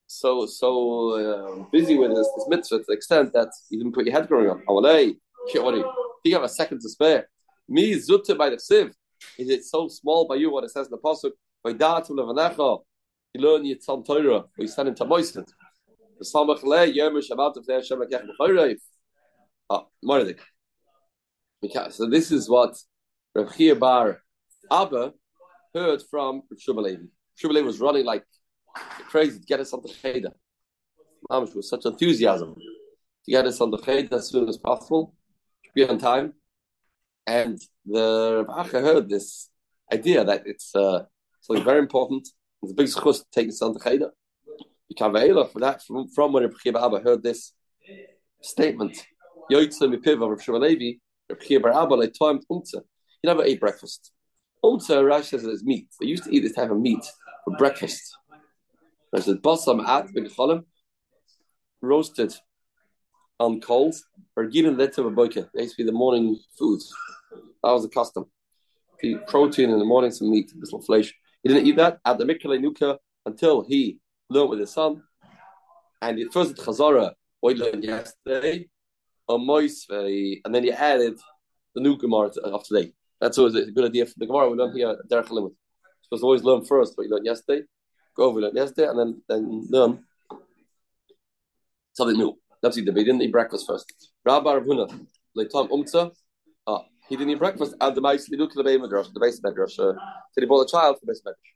so 0.06 0.44
so 0.44 0.68
uh, 1.12 1.64
busy 1.72 1.96
with 1.96 2.14
this, 2.14 2.28
this 2.36 2.46
mitzvah 2.48 2.78
to 2.80 2.84
the 2.86 2.92
extent 2.92 3.32
that 3.32 3.48
you 3.70 3.78
didn't 3.78 3.94
put 3.94 4.04
your 4.04 4.14
head 4.14 4.28
growing 4.28 4.50
up. 4.50 4.58
Awalei, 4.68 5.16
do 5.54 6.30
you 6.30 6.34
have 6.34 6.44
a 6.44 6.50
second 6.50 6.80
to 6.82 6.88
spare? 6.90 7.30
Me 7.66 7.94
zutta 7.94 8.36
by 8.36 8.50
the 8.50 8.60
sieve. 8.60 8.92
Is 9.38 9.48
it 9.48 9.64
so 9.64 9.88
small 9.88 10.28
by 10.28 10.34
you? 10.34 10.52
What 10.52 10.64
it 10.64 10.70
says 10.70 10.88
in 10.88 10.90
the 10.90 10.98
pasuk? 10.98 11.32
By 11.66 11.72
datu 11.72 12.10
levanecha, 12.10 12.80
you 13.34 13.40
learn 13.40 13.64
yitzam 13.64 14.06
Torah. 14.06 14.44
We 14.56 14.68
send 14.68 14.90
him 14.90 14.94
to 14.94 15.04
moisten. 15.04 15.44
The 16.16 16.24
samach 16.24 16.62
le 16.62 16.86
shabbat 16.86 17.56
Hashem. 17.68 18.02
Ah. 19.68 19.86
So 21.90 22.08
this 22.08 22.30
is 22.30 22.48
what 22.48 22.78
Rav 23.34 23.56
Chia 23.56 23.74
Bar 23.74 24.22
Abba 24.70 25.12
heard 25.74 26.02
from 26.08 26.42
Shubalevi. 26.54 27.08
Shubalevi 27.36 27.64
was 27.64 27.80
running 27.80 28.04
like 28.04 28.22
crazy 29.08 29.40
to 29.40 29.44
get 29.44 29.58
us 29.58 29.72
on 29.72 29.82
the 29.82 29.88
Cheder. 29.88 30.30
Mamish 31.28 31.56
was 31.56 31.68
such 31.68 31.84
enthusiasm 31.84 32.54
to 32.54 33.30
get 33.32 33.44
us 33.44 33.60
on 33.60 33.72
the 33.72 33.78
Cheder 33.78 34.14
as 34.14 34.28
soon 34.28 34.48
as 34.48 34.56
possible, 34.56 35.16
to 35.64 35.70
be 35.74 35.84
on 35.84 35.98
time. 35.98 36.34
And 37.26 37.60
the 37.84 38.44
Rav 38.46 38.66
Acha 38.68 38.80
heard 38.80 39.08
this 39.08 39.50
idea 39.92 40.24
that 40.24 40.44
it's 40.46 40.72
uh, 40.72 41.06
something 41.46 41.64
very 41.64 41.78
important. 41.78 42.28
It's 42.62 42.72
a 42.72 42.74
big 42.74 42.86
schus 42.86 43.18
to 43.18 43.26
take 43.32 43.48
us 43.48 43.62
on 43.62 43.76
Cheder. 43.82 44.10
Kavela 44.98 45.50
for 45.52 45.60
that 45.60 45.82
from, 45.82 46.08
from 46.08 46.32
when 46.32 46.44
Rav 46.44 46.84
Abba 46.84 47.00
heard 47.00 47.22
this 47.22 47.52
statement. 48.40 48.96
Yoitze 49.50 49.82
mipiv 49.82 50.22
of 50.22 51.62
Bar 51.62 51.82
Abba 51.82 51.94
like 51.94 52.14
timed 52.18 52.44
umtze. 52.50 52.80
He 53.22 53.28
never 53.28 53.44
ate 53.44 53.60
breakfast. 53.60 54.12
Umtze 54.64 55.06
Rash 55.06 55.28
says 55.28 55.44
it's 55.44 55.62
meat. 55.62 55.88
They 56.00 56.06
used 56.06 56.24
to 56.24 56.34
eat 56.34 56.40
this 56.40 56.54
type 56.54 56.70
of 56.70 56.78
meat 56.78 57.04
for 57.44 57.56
breakfast. 57.56 58.16
I 59.14 59.20
said 59.20 59.42
basam 59.42 59.86
at 59.86 60.08
b'gecholim, 60.08 60.64
roasted 61.80 62.34
on 63.38 63.60
coals, 63.60 64.04
or 64.34 64.46
given 64.46 64.76
lit 64.76 64.98
of 64.98 65.06
a 65.06 65.10
boike. 65.10 65.34
They 65.34 65.62
used 65.62 65.76
to 65.76 65.82
be 65.82 65.86
the 65.86 65.92
morning 65.92 66.38
food. 66.58 66.80
That 67.62 67.72
was 67.72 67.82
the 67.82 67.88
custom. 67.88 68.26
Protein 69.28 69.70
in 69.70 69.78
the 69.78 69.84
morning, 69.84 70.10
some 70.10 70.30
meat, 70.30 70.52
a 70.52 70.58
little 70.58 70.82
flesh. 70.82 71.14
He 71.46 71.52
didn't 71.54 71.68
eat 71.68 71.76
that 71.76 72.00
at 72.04 72.18
the 72.18 72.24
Mikale 72.24 72.60
Nuka 72.60 72.98
until 73.24 73.62
he 73.62 74.00
learned 74.28 74.50
with 74.50 74.58
his 74.58 74.72
son. 74.72 75.04
And 76.02 76.18
it 76.18 76.32
first 76.32 76.58
at 76.58 76.64
Chazara, 76.64 77.12
what 77.38 77.54
he 77.54 77.62
learned 77.62 77.84
yesterday, 77.84 78.68
a 79.28 79.38
moist, 79.38 79.88
and 79.88 80.52
then 80.52 80.64
he 80.64 80.72
added 80.72 81.20
the 81.72 81.80
new 81.80 81.96
Gemara 81.96 82.32
of 82.42 82.64
today. 82.64 82.92
That's 83.20 83.38
always 83.38 83.54
a 83.54 83.70
good 83.70 83.84
idea 83.84 84.06
for 84.06 84.14
the 84.16 84.26
Gemara. 84.26 84.50
We 84.50 84.56
learn 84.56 84.76
here 84.76 84.96
Derech 85.08 85.30
Limit. 85.30 85.52
Supposed 86.02 86.22
to 86.22 86.26
always 86.26 86.42
learn 86.42 86.64
first 86.64 86.98
what 86.98 87.04
you 87.06 87.12
learned 87.12 87.26
yesterday, 87.26 87.62
go 88.16 88.24
over 88.24 88.40
it 88.40 88.52
yesterday, 88.52 88.88
and 88.88 88.98
then 88.98 89.22
then 89.28 89.66
learn 89.70 90.04
something 91.92 92.16
new. 92.16 92.36
That's 92.60 92.76
it. 92.76 92.88
He 92.88 92.90
didn't 92.90 93.22
eat 93.22 93.30
breakfast 93.30 93.68
first. 93.68 94.10
Rabbi 94.24 94.50
Ravuna, 94.52 94.88
Leitam 95.38 95.68
Umtza. 95.70 96.10
He 97.08 97.16
didn't 97.16 97.30
eat 97.30 97.38
breakfast. 97.38 97.74
And 97.80 97.96
the 97.96 98.00
look 98.00 98.50
at 98.50 98.56
the 98.56 98.64
base 98.64 98.78
madrash, 98.78 99.12
the 99.12 99.20
base 99.20 99.40
madrash. 99.40 99.78
Uh, 99.78 99.92
so 100.32 100.40
he 100.40 100.46
bought 100.46 100.62
a 100.62 100.70
child 100.70 100.98
for 100.98 101.06
the 101.06 101.12
base 101.12 101.22
madrash. 101.24 101.54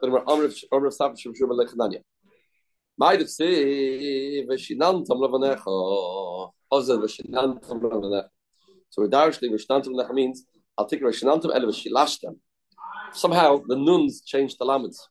Then 0.00 0.12
we're 0.12 0.24
Amr 0.26 0.44
of 0.44 0.54
Safra 0.94 1.18
Shem 1.18 1.32
Shuma 1.34 1.54
Lechananya. 1.58 2.02
Might 2.96 3.20
have 3.20 3.30
said, 3.30 3.46
"Veshinantam 4.48 5.08
levanecha." 5.08 6.52
Levanecha. 6.72 8.28
So 8.90 9.02
we're 9.02 9.08
darshli 9.08 9.50
veshinantam 9.50 9.88
levanecha 9.88 10.14
means 10.14 10.44
I'll 10.78 10.86
take 10.86 11.02
veshinantam 11.02 11.54
ele 11.54 11.66
veshilashtem. 11.72 12.38
Somehow 13.12 13.62
the 13.66 13.76
nuns 13.76 14.22
changed 14.22 14.56
the 14.58 14.64
lamets. 14.64 15.08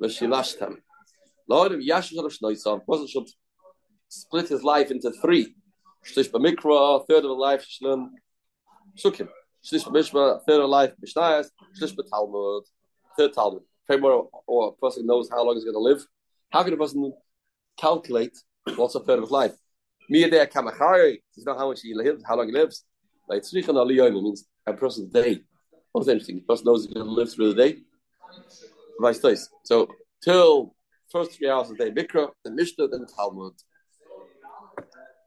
Veshilashtem. 0.00 0.76
Lord 1.48 1.72
of 1.72 1.80
Yashin 1.80 2.18
Shalosh 2.18 2.40
Noisam 2.42 2.80
wasn't 2.86 3.10
should 3.10 3.28
split 4.08 4.48
his 4.48 4.62
life 4.62 4.90
into 4.90 5.10
three. 5.10 5.54
Shlish 6.04 6.30
b'mikra, 6.30 7.06
third 7.06 7.24
of 7.24 7.30
a 7.30 7.34
life 7.34 7.66
shlem 7.68 8.08
shukim. 8.96 9.28
Shlish 9.64 9.84
b'mishma, 9.84 10.40
third 10.46 10.60
of 10.60 10.70
life 10.70 10.92
mishnayas. 11.04 11.46
Shlish 11.80 11.94
b'talmud, 11.94 12.62
third 13.16 13.32
Talmud. 13.32 13.62
More, 13.90 14.30
or 14.46 14.68
a 14.68 14.72
person 14.72 15.04
knows 15.06 15.28
how 15.30 15.44
long 15.44 15.54
he's 15.54 15.64
going 15.64 15.74
to 15.74 15.80
live. 15.80 16.06
How 16.50 16.62
can 16.62 16.72
a 16.72 16.76
person 16.78 17.12
calculate 17.78 18.36
what's 18.76 18.94
a 18.94 19.00
third 19.00 19.18
of 19.18 19.24
his 19.24 19.30
life? 19.30 19.52
Miyadeh 20.10 20.50
kamachari. 20.50 21.18
Does 21.34 21.44
know 21.44 21.56
how 21.56 21.68
much 21.68 21.82
he 21.82 21.94
lives, 21.94 22.24
how 22.26 22.36
long 22.36 22.46
he 22.46 22.52
lives. 22.52 22.84
Like 23.28 23.42
tzrichan 23.42 23.74
aliyom 23.74 24.22
means 24.22 24.46
a 24.66 24.72
person's 24.72 25.12
day. 25.12 25.42
What's 25.92 26.08
interesting? 26.08 26.36
The 26.36 26.42
person 26.42 26.64
knows 26.66 26.86
he's 26.86 26.94
going 26.94 27.06
to 27.06 27.12
live 27.12 27.32
through 27.32 27.52
the 27.52 27.62
day. 27.62 27.78
Vice 28.98 29.18
versa. 29.18 29.46
So 29.64 29.88
till 30.22 30.74
first 31.10 31.32
three 31.32 31.50
hours 31.50 31.70
of 31.70 31.76
the 31.76 31.90
day, 31.90 32.02
Mikra, 32.02 32.30
then 32.44 32.56
Mishnah, 32.56 32.88
then 32.88 33.04
Talmud. 33.14 33.52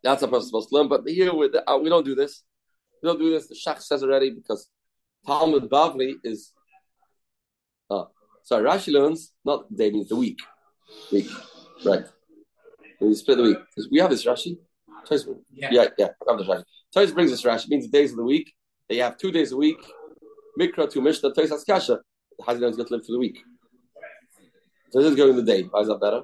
That's 0.04 0.24
a 0.24 0.28
person 0.28 0.48
supposed 0.48 0.70
to 0.70 0.76
learn. 0.76 0.88
But 0.88 1.08
here 1.08 1.32
the, 1.32 1.64
uh, 1.68 1.78
we 1.78 1.90
don't 1.90 2.06
do 2.06 2.16
this. 2.16 2.44
We 3.02 3.10
don't 3.10 3.20
do 3.20 3.32
this. 3.32 3.48
The 3.48 3.56
Shach 3.56 3.82
says 3.82 4.04
already 4.04 4.32
because 4.32 4.70
Talmud 5.26 5.70
Bavli 5.70 6.14
is. 6.24 6.54
Uh, 7.90 8.06
sorry, 8.44 8.64
Rashi 8.64 8.92
learns 8.92 9.34
not 9.44 9.74
day 9.76 9.92
means 9.92 10.10
the 10.10 10.16
week. 10.16 10.40
Week, 11.12 11.28
right? 11.86 12.06
You 13.00 13.14
split 13.14 13.38
the 13.38 13.44
week, 13.44 13.58
because 13.70 13.90
we 13.92 14.00
have 14.00 14.10
this 14.10 14.26
Rashi. 14.26 14.58
Yeah, 15.52 15.70
yeah, 15.72 15.88
yeah. 15.98 16.08
Have 16.28 16.40
this 16.40 16.48
Rashi. 16.48 16.64
Tais 16.94 17.12
brings 17.12 17.32
this 17.32 17.44
Rashi. 17.44 17.66
It 17.66 17.70
means 17.70 17.86
the 17.86 17.92
days 17.92 18.12
of 18.12 18.18
the 18.18 18.24
week. 18.24 18.54
They 18.90 18.98
have 18.98 19.18
two 19.18 19.32
days 19.32 19.52
a 19.52 19.58
week. 19.58 19.78
Mikra 20.60 20.90
to 20.90 21.02
Mishnah. 21.02 21.34
Tais 21.34 21.50
has 21.50 21.64
kasha. 21.64 22.00
How 22.46 22.54
do 22.54 22.58
you 22.58 22.62
know 22.62 22.68
he's 22.68 22.78
going 22.78 22.88
to 22.88 22.96
live 22.96 23.06
for 23.06 23.12
the 23.12 23.20
week? 23.20 23.40
So 24.92 25.02
this 25.02 25.12
is 25.12 25.18
going 25.18 25.36
the 25.36 25.44
day. 25.44 25.64
Why 25.64 25.82
is 25.82 25.88
that 25.88 26.00
better? 26.00 26.24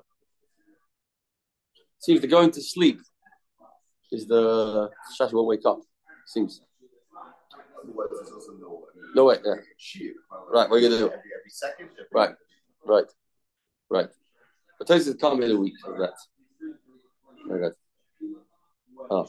See, 1.99 2.15
if 2.15 2.21
they're 2.21 2.29
going 2.29 2.51
to 2.51 2.61
sleep, 2.61 2.99
is 4.11 4.27
the 4.27 4.89
Shashi 5.19 5.33
won't 5.33 5.47
wake 5.47 5.65
up. 5.65 5.81
Seems. 6.31 6.61
No 9.13 9.25
way. 9.25 9.35
Yeah. 9.43 9.55
Right. 10.49 10.69
What 10.69 10.77
are 10.77 10.79
you 10.79 10.87
gonna 10.87 11.09
do? 11.09 11.11
Right. 12.13 12.35
Right. 12.85 13.05
Right. 13.89 14.07
But 14.79 14.87
Tosis 14.87 15.19
can't 15.19 15.41
be 15.41 15.51
a 15.51 15.57
week 15.57 15.73
of 15.85 15.97
that. 15.97 16.13
Very 17.49 17.59
good. 17.63 17.73
Oh. 19.09 19.27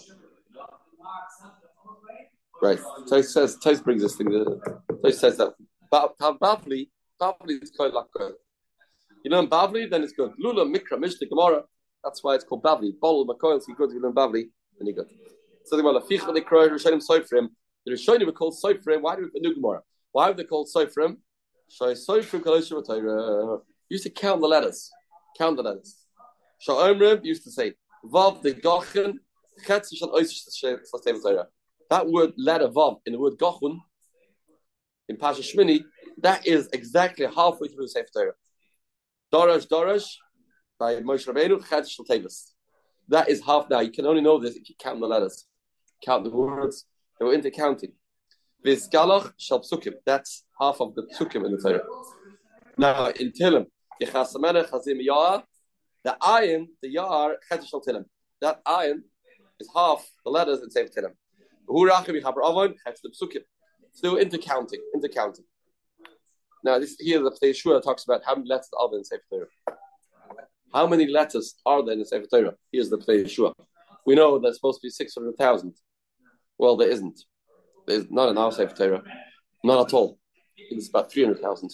Right. 2.63 2.79
Tosis 3.09 3.33
says. 3.33 3.57
Tosis 3.57 3.83
brings 3.83 4.03
this 4.03 4.15
thing. 4.15 4.29
Tosis 4.29 5.15
says 5.15 5.37
that. 5.39 5.55
Bavli. 5.93 6.89
Bavli 7.21 7.63
is 7.63 7.73
quite 7.77 7.93
like 7.93 8.07
good. 8.13 8.35
You 9.25 9.33
learn 9.33 9.49
Bavli, 9.49 9.91
then 9.91 10.05
it's 10.05 10.13
good. 10.13 10.35
Lula, 10.39 10.65
Mikra, 10.67 11.01
Mishnah, 11.01 11.27
Gemara. 11.27 11.65
That's 12.05 12.23
why 12.23 12.37
it's 12.37 12.45
called 12.45 12.63
Bavli. 12.63 12.93
Bol, 13.01 13.27
Makoil, 13.27 13.61
so 13.61 13.75
good. 13.75 13.91
You 13.91 14.01
learn 14.01 14.13
Bavli, 14.13 14.51
then 14.79 14.87
you're 14.87 14.95
good. 14.95 15.11
Something 15.65 15.87
about 15.87 16.09
the 16.09 16.19
Ficha, 16.19 16.33
the 16.35 16.41
Kroy, 16.41 16.69
Rishonim, 16.69 17.03
Soifrim. 17.07 17.49
The 17.87 17.93
Rishonim 17.93 18.29
are 18.29 18.33
called 18.33 18.57
Soifrim. 18.63 19.03
Why 19.03 19.17
do 19.17 19.31
we 19.33 19.41
new 19.41 19.55
Gemara? 19.55 19.81
Why 20.13 20.31
are 20.31 20.35
they 20.35 20.45
called 20.45 20.69
Soifrim? 20.75 21.17
Shai 21.71 21.93
Soifrim, 21.93 22.41
Kalosha. 22.41 23.61
Used 23.89 24.05
to 24.05 24.11
count 24.11 24.41
the 24.41 24.49
letters. 24.49 24.91
Count 25.39 25.57
the 25.57 25.63
letters. 25.63 26.03
Sha'omrim 26.67 27.25
used 27.25 27.45
to 27.45 27.51
say, 27.51 27.75
Vav, 28.05 28.43
the 28.43 28.55
Gochen, 28.55 29.15
Chetz, 29.67 29.89
Shal 29.95 31.47
That 31.91 32.09
word 32.09 32.33
letter 32.37 32.69
Vav 32.69 33.01
in 33.07 33.13
the 33.13 33.19
word 33.19 33.35
Gochun, 33.39 33.79
in 35.09 35.17
Pasha 35.17 35.43
Shmini, 35.43 35.83
that 36.19 36.47
is 36.47 36.69
exactly 36.73 37.27
halfway 37.27 37.69
through 37.69 37.85
the 37.85 37.89
Sefer 37.89 38.09
Torah. 38.13 38.33
Darash 39.33 39.67
Darash 39.69 40.09
by 40.79 40.97
Moshe 40.97 41.27
Rabbeinu 41.27 41.69
Chad 41.69 41.85
Tevis. 42.09 42.53
That 43.09 43.29
is 43.29 43.43
half 43.45 43.69
now. 43.69 43.81
You 43.81 43.91
can 43.91 44.07
only 44.07 44.21
know 44.21 44.39
this 44.39 44.55
if 44.55 44.69
you 44.69 44.75
count 44.79 45.01
the 45.01 45.07
letters, 45.07 45.47
count 46.05 46.25
the 46.25 46.31
words. 46.31 46.87
They 47.19 47.25
were 47.25 47.35
into 47.35 47.51
counting. 47.51 47.93
Vizgalach 48.65 49.33
Shal 49.39 49.61
Psukim. 49.61 49.95
That's 50.07 50.45
half 50.61 50.81
of 50.81 50.95
the 50.95 51.03
Psukim 51.03 51.45
in 51.45 51.53
the 51.53 51.59
Torah. 51.59 51.83
Now 52.79 53.07
in 53.09 53.33
Tilim, 53.33 53.67
Yechasamena 54.03 54.69
Chazim 54.69 54.99
Yar, 55.01 55.45
the 56.05 56.17
iron, 56.21 56.69
the 56.83 56.89
Yar 56.89 57.37
Chad 57.49 57.67
Shal 57.67 57.83
Tilim. 57.83 58.05
That 58.41 58.61
iron 58.67 59.05
is 59.61 59.69
half 59.75 60.09
the 60.25 60.31
letters 60.31 60.63
in 60.63 60.71
Sefer 60.71 60.91
Tilim. 60.91 61.13
Hurachim 61.69 62.21
Yichaber 62.21 62.49
Avon 62.49 62.75
Chad 62.85 62.97
Psukim. 63.05 63.43
Still 63.93 64.17
into 64.17 64.39
counting, 64.39 64.81
into 64.95 65.09
counting. 65.09 65.45
Now, 66.65 66.79
this 66.79 66.97
here 66.99 67.21
the 67.23 67.31
Yeshua 67.43 67.83
talks 67.83 68.05
about 68.05 68.23
how 68.25 68.37
many 68.37 68.49
letters 68.49 68.69
are 68.79 68.89
there 68.89 68.99
in 68.99 69.05
Sefer 69.05 69.23
Torah. 69.29 69.47
How 70.73 70.87
many 70.87 71.07
letters 71.07 71.57
are 71.67 71.85
there 71.85 71.95
in 71.95 72.05
Sefer 72.05 72.27
Torah? 72.27 72.55
Here's 72.71 72.89
the 72.89 72.99
Yeshua. 72.99 73.53
We 74.07 74.15
know 74.15 74.39
there's 74.39 74.57
supposed 74.57 74.81
to 74.81 74.87
be 74.87 74.91
six 74.91 75.15
hundred 75.15 75.37
thousand. 75.37 75.75
Well, 76.59 76.77
there 76.77 76.91
isn't. 76.91 77.21
There's 77.87 78.11
not 78.11 78.29
in 78.29 78.39
our 78.39 78.53
Sefer 78.53 78.75
Torah, 78.75 79.03
not 79.65 79.87
at 79.87 79.95
all. 79.95 80.19
It's 80.57 80.89
about 80.89 81.11
three 81.11 81.25
hundred 81.25 81.41
thousand 81.41 81.71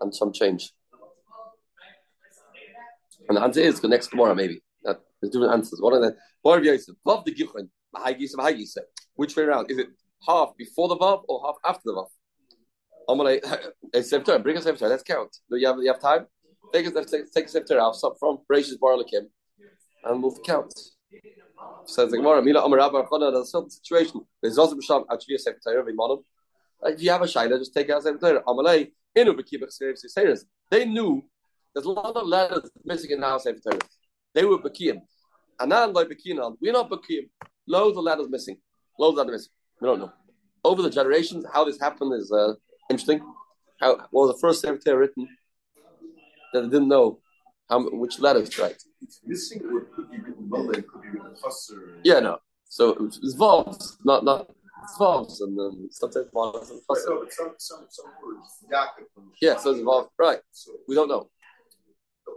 and 0.00 0.14
some 0.14 0.32
change. 0.32 0.72
And 3.28 3.36
the 3.36 3.42
answer 3.42 3.60
is 3.60 3.80
the 3.80 3.88
next 3.88 4.08
tomorrow, 4.08 4.34
maybe. 4.34 4.62
That, 4.82 5.00
there's 5.20 5.32
different 5.32 5.54
answers. 5.54 5.80
One 5.80 5.94
of 5.94 6.02
the 6.02 6.16
Bar 6.42 6.62
Yosef, 6.62 6.94
Vav 7.06 7.24
the 7.24 7.34
Gichon, 7.34 7.70
Which 9.14 9.36
way 9.36 9.44
around? 9.44 9.70
Is 9.70 9.78
it 9.78 9.88
half 10.26 10.56
before 10.56 10.88
the 10.88 10.96
Vav 10.96 11.22
or 11.28 11.42
half 11.46 11.56
after 11.64 11.82
the 11.86 11.92
Vav? 11.92 12.06
I'm 13.08 13.18
gonna 13.18 14.02
Sefer 14.02 14.38
Bring 14.38 14.56
a 14.56 14.62
Sefer 14.62 14.88
Let's 14.88 15.02
count. 15.02 15.36
Do 15.50 15.56
you 15.56 15.66
have 15.66 15.76
you 15.78 15.88
have 15.92 16.00
time? 16.00 16.26
take 16.72 16.86
a 16.86 17.04
take, 17.04 17.46
a 17.46 17.48
Sefer 17.48 17.78
out 17.78 17.96
from 18.18 18.38
Bereshis 18.50 18.78
Bar 18.78 18.96
Lakim 18.96 19.26
and 20.04 20.22
the 20.22 20.40
count. 20.44 20.74
Says 21.86 22.10
the 22.10 22.16
Gemara, 22.16 22.42
Mila 22.42 22.64
Amar 22.64 22.78
Rabba 22.78 23.02
Chana, 23.04 23.32
there's 23.32 23.46
a 23.48 23.50
certain 23.50 23.70
situation. 23.70 24.20
There's 24.42 24.58
also 24.58 24.74
B'Sham 24.76 25.04
actually 25.12 25.36
a 25.36 25.38
Torah, 25.38 25.84
V'Monim. 25.84 26.22
If 26.84 27.02
you 27.02 27.10
have 27.10 27.22
a 27.22 27.26
Shaila, 27.26 27.58
just 27.58 27.74
take 27.74 27.90
out 27.90 28.02
Sefer 28.02 28.18
Torah. 28.18 28.42
Amalei, 28.44 28.90
Inu 29.16 29.38
B'Kibach 29.38 29.70
Sefer 29.70 29.96
Sefer 29.96 30.36
They 30.70 30.84
knew 30.86 31.22
there's 31.74 31.86
a 31.86 31.90
lot 31.90 32.16
of 32.16 32.26
letters 32.26 32.70
missing 32.84 33.10
in 33.10 33.20
Sefer 33.20 33.60
Torah. 33.60 33.80
They 34.34 34.44
were 34.44 34.58
B'Kiyim. 34.58 35.00
And 35.60 35.70
now 35.70 35.88
like 35.90 36.08
B'Kiyim, 36.08 36.56
we're 36.60 36.72
not 36.72 36.90
B'Kiyim. 36.90 37.28
Loads 37.66 37.96
of 37.96 38.04
letters 38.04 38.28
missing. 38.28 38.56
Loads 38.98 39.18
of 39.18 39.26
letters 39.26 39.32
missing. 39.32 39.52
We 39.80 39.86
don't 39.88 39.98
know. 40.00 40.12
Over 40.64 40.82
the 40.82 40.90
generations, 40.90 41.44
how 41.52 41.64
this 41.64 41.80
happened 41.80 42.14
is 42.14 42.32
uh, 42.32 42.54
interesting. 42.90 43.20
How 43.80 44.06
was 44.10 44.34
the 44.34 44.38
first 44.40 44.62
Torah 44.62 44.96
written 44.96 45.28
that 46.52 46.62
they 46.62 46.68
didn't 46.68 46.88
know 46.88 47.20
how 47.68 47.80
which 47.90 48.18
letters 48.18 48.58
right? 48.58 48.82
It's 49.04 49.20
missing 49.26 49.62
or 49.70 49.78
it 49.82 49.92
could 49.94 50.10
be 50.10 50.18
written 50.18 50.48
Malay, 50.48 50.78
it 50.78 50.88
could 50.88 51.02
be 51.02 51.08
written 51.08 51.34
Chasser. 51.42 51.98
Yeah, 52.04 52.20
no. 52.20 52.38
So 52.64 52.96
it's 53.22 53.34
vowels, 53.34 53.98
not 54.04 54.24
not 54.24 54.48
it's 54.82 54.96
vowels, 54.98 55.40
and 55.42 55.58
then 55.58 55.88
sometimes 55.90 56.26
vowels 56.32 56.70
and 56.70 56.80
Right, 56.88 56.98
no, 57.06 57.20
but 57.20 57.32
some, 57.32 57.54
some, 57.58 57.86
some 57.90 58.06
words, 58.24 58.48
Yaakov. 58.72 59.24
Yeah, 59.40 59.56
so 59.58 59.70
it's 59.72 59.80
vowels. 59.80 60.08
Right. 60.18 60.40
So, 60.52 60.72
We 60.88 60.94
don't 60.94 61.08
know. 61.08 61.28
so 62.24 62.32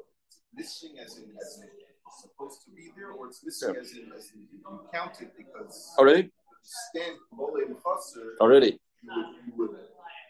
missing 0.54 0.96
as 1.04 1.18
in, 1.18 1.24
as 1.42 1.60
in 1.62 1.70
it's 2.08 2.22
supposed 2.22 2.60
to 2.66 2.72
be 2.72 2.92
there, 2.98 3.12
or 3.12 3.28
it's 3.28 3.44
missing 3.44 3.74
Yeah. 3.74 3.82
as 3.82 3.92
in, 3.92 4.12
as 4.18 4.32
in 4.36 4.42
you 4.52 4.60
count 4.94 5.22
it 5.22 5.32
because 5.38 5.96
oh, 5.98 6.02
Already? 6.02 6.32
stand 6.64 7.16
Malay 7.36 7.64
and 7.68 7.78
Chasser, 7.84 8.36
Already. 8.42 8.80
Oh, 9.10 9.24
you 9.46 9.54
would, 9.56 9.72
you 9.72 9.76
would. 9.76 9.80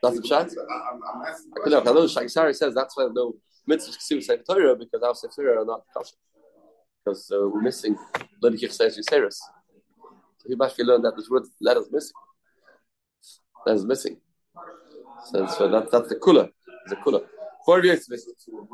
That's 0.03 0.29
chat. 0.29 0.51
I- 0.51 0.91
I'm, 0.93 1.01
I'm 1.03 1.25
asking. 1.25 1.51
I 1.65 1.69
know. 1.69 1.79
I. 1.79 1.83
Shaksari 1.83 2.55
says 2.55 2.75
that's 2.75 2.95
why 2.95 3.07
no 3.11 3.33
mitzvahs 3.69 3.97
k'suv 3.97 4.23
sefer 4.23 4.43
Torah 4.43 4.75
because 4.75 5.01
our 5.03 5.15
sefer 5.15 5.33
Torah 5.43 5.61
are 5.61 5.65
not 5.65 5.81
kosher 5.95 6.15
because 7.05 7.31
uh, 7.31 7.47
we're 7.47 7.61
missing 7.61 7.95
lidikich 8.43 8.71
says 8.73 8.97
Yuseris. 8.97 9.37
So 10.39 10.45
he 10.47 10.55
actually 10.63 10.85
learned 10.85 11.05
that 11.05 11.15
this 11.17 11.29
word 11.29 11.43
letter 11.61 11.81
is 11.81 11.89
missing. 11.91 12.17
That 13.65 13.75
is 13.75 13.85
missing. 13.85 14.17
So, 15.25 15.45
so 15.47 15.67
that, 15.69 15.91
that's 15.91 16.09
the 16.09 16.15
kula. 16.15 16.49
A 16.91 16.95
kula. 16.95 17.21
Four 17.65 17.83
years. 17.83 18.05
So 18.05 18.15
we're 18.51 18.61
on 18.61 18.67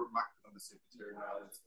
the 0.53 0.59
secretary 0.59 1.13
now. 1.15 1.21
That's 1.39 1.59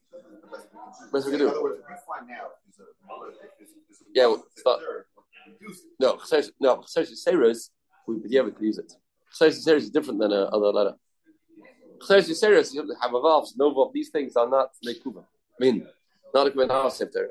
the 0.43 0.47
best 0.47 0.69
we 0.73 0.79
can 0.79 0.79
do. 0.79 1.13
Best 1.13 1.27
we 1.27 1.33
can 1.33 1.41
In 1.41 1.47
do. 1.47 1.51
other 1.51 1.63
words, 1.63 1.81
if 1.81 1.87
we 1.89 1.95
find 2.07 2.31
out 2.39 2.51
there's 2.65 2.79
a 2.79 3.07
Malay, 3.07 3.35
there's, 3.59 3.71
there's 3.89 4.01
a 4.03 4.05
Yeah, 4.15 4.27
well, 4.27 4.45
it's 4.53 4.63
not- 4.65 4.79
secretary, 4.79 5.03
reduce 5.61 5.79
it. 5.81 5.87
No, 5.99 6.19
no, 6.61 6.77
chesed 6.83 7.11
Yuseris, 7.13 7.71
we 8.07 8.17
yeah 8.29 8.43
we 8.43 8.53
could 8.53 8.65
use 8.65 8.79
it. 8.79 8.93
Chesed 9.41 9.59
Yuseris 9.67 9.85
is 9.89 9.91
different 9.91 10.21
than 10.21 10.33
a 10.33 10.43
other 10.57 10.71
letter. 10.79 10.95
Chesed 11.99 12.29
Yuseris 12.31 12.75
you 12.75 12.95
have 13.01 13.15
a 13.15 13.21
valve, 13.21 13.49
no 13.57 13.73
valve. 13.73 13.93
These 13.93 14.11
things 14.11 14.37
are 14.37 14.49
not 14.49 14.71
mekuva. 14.85 15.21
I 15.21 15.65
mean, 15.65 15.87
not 16.35 16.47
a 16.47 16.51
kuvan 16.51 16.71
house 16.71 17.01
if 17.01 17.13
they're. 17.13 17.31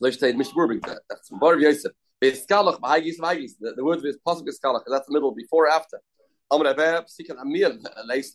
Let's 0.00 0.18
say 0.18 0.32
Mishmur 0.32 0.66
brings 0.66 0.82
that. 0.82 1.00
That's 1.08 1.28
Bar 1.30 1.58
Yosef. 1.58 1.92
Beiskalach, 2.22 2.80
Mahagis, 2.80 3.18
Mahagis. 3.18 3.52
The 3.60 3.84
word 3.84 4.04
is 4.04 4.18
possible 4.24 4.50
Beiskalach, 4.50 4.82
that's 4.86 5.06
the 5.06 5.12
middle, 5.12 5.32
before, 5.32 5.68
after. 5.68 6.00
Amr 6.50 6.72
Abeb, 6.74 7.06
Sikan 7.06 7.40
Amir, 7.40 7.78
Leis 8.06 8.34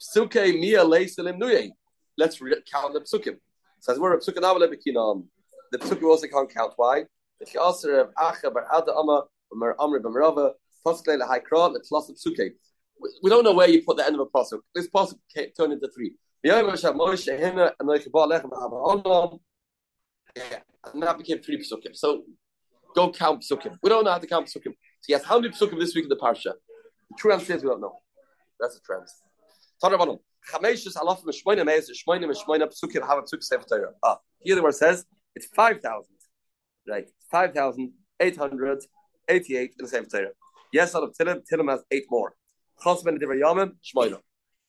Psuke 0.00 0.58
Mia 0.58 0.84
Leis 0.84 1.18
Lim 1.18 1.40
Nuye. 1.40 1.70
Let's 2.16 2.38
count 2.70 2.94
the 2.94 3.00
psukim. 3.00 3.36
Says 3.80 3.98
we're 3.98 4.14
a 4.14 4.18
psukim 4.18 4.38
Avale 4.38 4.68
Bekinom. 4.68 5.24
The 5.72 5.78
psukim 5.78 6.08
also 6.08 6.26
can't 6.26 6.52
count. 6.52 6.72
Why? 6.76 7.04
The 7.40 7.46
Chaser 7.46 8.00
of 8.00 8.14
Acha 8.14 8.52
Bar 8.52 8.66
Ada 8.72 8.92
Amma, 8.92 9.24
Bar 9.52 9.76
Amr 9.78 10.00
Bamarava, 10.00 10.52
Poskle 10.86 11.18
Haikra, 11.20 11.72
the 11.72 11.80
Tlas 11.80 12.08
of 12.08 12.16
Psuke. 12.16 12.38
We- 12.38 12.54
We 13.22 13.30
don't 13.30 13.44
know 13.44 13.52
where 13.52 13.68
you 13.68 13.82
put 13.82 13.96
the 13.96 14.04
end 14.06 14.14
of 14.16 14.20
a 14.20 14.26
pasuk. 14.26 14.60
This 14.74 14.88
pasuk 14.88 15.18
turned 15.56 15.72
into 15.72 15.88
three. 15.94 16.14
And 16.44 16.62
that 21.02 21.18
became 21.18 21.40
three 21.40 21.58
psukim. 21.58 21.94
So 21.94 22.24
go 22.94 23.10
count 23.10 23.42
psukim. 23.42 23.76
We 23.82 23.88
don't 23.90 24.04
know 24.04 24.12
how 24.12 24.18
to 24.18 24.26
count 24.26 24.46
psukim. 24.46 24.74
So 25.00 25.08
yes, 25.08 25.24
how 25.24 25.38
many 25.38 25.52
psukim 25.52 25.78
this 25.78 25.94
week 25.94 26.04
in 26.04 26.08
the 26.08 26.16
parsha? 26.16 26.52
The 27.10 27.16
true 27.18 27.32
answer 27.32 27.54
is 27.54 27.62
we 27.62 27.68
don't 27.68 27.80
know. 27.80 28.00
That's 28.60 28.74
the 28.74 28.80
trend. 28.84 29.08
Ah, 34.02 34.18
here 34.40 34.56
the 34.56 34.62
word 34.62 34.74
says 34.74 35.04
it's 35.34 35.46
five 35.46 35.80
thousand. 35.80 36.16
Right, 36.88 37.08
five 37.30 37.52
thousand 37.52 37.92
eight 38.18 38.36
hundred 38.36 38.82
eighty-eight 39.28 39.74
in 39.78 39.84
the 39.84 39.88
sefer 39.88 40.08
Torah. 40.08 40.30
Yes, 40.72 40.94
out 40.94 41.02
of 41.02 41.12
Tilim, 41.18 41.42
Tilim 41.50 41.68
has 41.70 41.84
eight 41.90 42.06
more. 42.10 42.34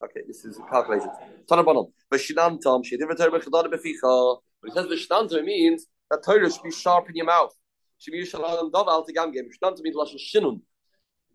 Okay, 0.02 0.22
this 0.28 0.45
is 0.45 0.60
calculated. 0.69 1.10
Tanabanim. 1.50 1.91
V'shinantam 2.12 2.84
shedivrei 2.84 3.17
Torah 3.17 3.32
b'chadad 3.32 3.65
b'ficha. 3.72 4.38
When 4.62 4.72
it 4.72 4.74
says 4.74 4.86
v'shinantam, 4.88 5.39
it 5.39 5.45
means 5.45 5.86
that 6.10 6.24
Torah 6.24 6.50
should 6.52 6.63
be 6.63 6.72
sharp 6.72 7.10
in 7.10 7.15
your 7.15 7.26
mouth. 7.26 7.54
Should 8.00 8.12
be 8.12 8.24
yishalam 8.24 8.72
dov 8.72 8.88
al 8.88 9.06
tigam 9.06 9.34
gem. 9.34 9.50
Means 9.82 9.95
lashon 9.95 10.17
shinun. 10.17 10.62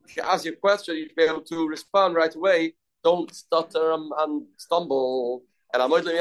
If 0.07 0.17
you 0.17 0.23
ask 0.23 0.45
your 0.45 0.57
question, 0.57 0.97
you 0.97 1.07
should 1.07 1.17
be 1.17 1.23
able 1.25 1.43
to 1.43 1.69
respond 1.69 2.15
right 2.15 2.35
away. 2.35 2.75
Don't 3.03 3.33
stutter 3.35 3.93
and, 3.93 4.47
stumble. 4.57 5.43
And 5.73 5.83
I'm 5.83 5.91
going 5.91 6.05
to 6.05 6.13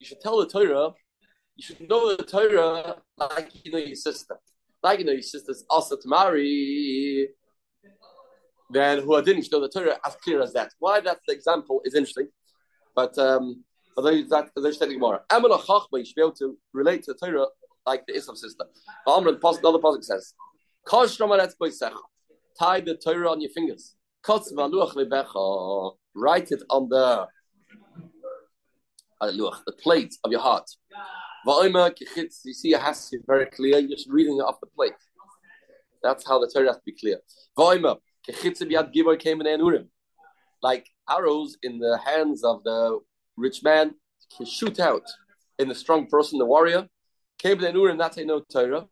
You 0.00 0.06
should 0.06 0.20
tell 0.20 0.38
the 0.40 0.46
Torah. 0.46 0.90
You 1.56 1.62
should 1.64 1.88
know 1.88 2.16
the 2.16 2.22
Torah 2.24 2.96
like 3.16 3.50
you 3.64 3.72
know 3.72 3.78
your 3.78 3.94
sister. 3.94 4.38
Like 4.82 4.98
you 4.98 5.04
know 5.04 5.12
your 5.12 5.22
sister's 5.22 5.64
also 5.70 5.96
to 5.96 6.08
marry. 6.08 7.28
Then 8.72 9.00
who 9.00 9.20
didn't 9.22 9.50
know 9.52 9.60
the 9.60 9.68
Torah 9.68 9.98
as 10.06 10.16
clear 10.16 10.40
as 10.40 10.52
that. 10.54 10.70
Why 10.78 11.00
that's 11.00 11.20
the 11.26 11.34
example 11.34 11.80
is 11.84 11.94
interesting. 11.94 12.28
But 12.94 13.16
um 13.18 13.64
although 13.96 14.22
that 14.22 14.50
there's 14.56 14.76
studying 14.76 15.00
more. 15.00 15.24
Amala 15.30 15.60
Chachma, 15.60 15.98
you 15.98 16.04
should 16.04 16.14
be 16.16 16.22
able 16.22 16.32
to 16.32 16.56
relate 16.72 17.02
to 17.04 17.12
the 17.12 17.26
Torah 17.26 17.46
like 17.86 18.06
the 18.06 18.14
Islam 18.14 18.36
sister. 18.36 18.64
But 19.04 19.12
Amr, 19.12 19.28
another 19.30 19.78
pasuk 19.78 20.04
says, 20.04 20.34
Boisech. 20.88 21.94
Tie 22.58 22.80
the 22.80 22.96
Torah 22.96 23.30
on 23.30 23.40
your 23.40 23.50
fingers. 23.50 23.94
Write 26.14 26.52
it 26.52 26.62
on 26.68 26.88
the 26.88 27.26
the 29.66 29.72
plate 29.82 30.14
of 30.24 30.30
your 30.30 30.40
heart. 30.40 30.68
You 31.46 32.54
see, 32.54 32.74
it 32.74 32.80
has 32.80 33.08
to 33.08 33.18
be 33.18 33.24
very 33.26 33.46
clear. 33.46 33.78
You're 33.78 33.96
just 33.96 34.08
reading 34.08 34.36
it 34.36 34.42
off 34.42 34.60
the 34.60 34.66
plate. 34.66 34.92
That's 36.02 36.26
how 36.26 36.38
the 36.40 36.50
Torah 36.52 36.68
has 36.68 36.76
to 36.76 36.82
be 36.84 36.92
clear. 36.92 37.20
Like 40.62 40.86
arrows 41.10 41.56
in 41.62 41.78
the 41.78 41.98
hands 42.04 42.44
of 42.44 42.62
the 42.64 43.00
rich 43.36 43.62
man 43.62 43.94
can 44.36 44.46
shoot 44.46 44.78
out 44.78 45.02
in 45.58 45.68
the 45.68 45.74
strong 45.74 46.06
person, 46.06 46.38
the 46.38 46.46
warrior. 46.46 46.88
That's 47.42 48.16
a 48.16 48.24
no 48.24 48.40
Torah. 48.40 48.86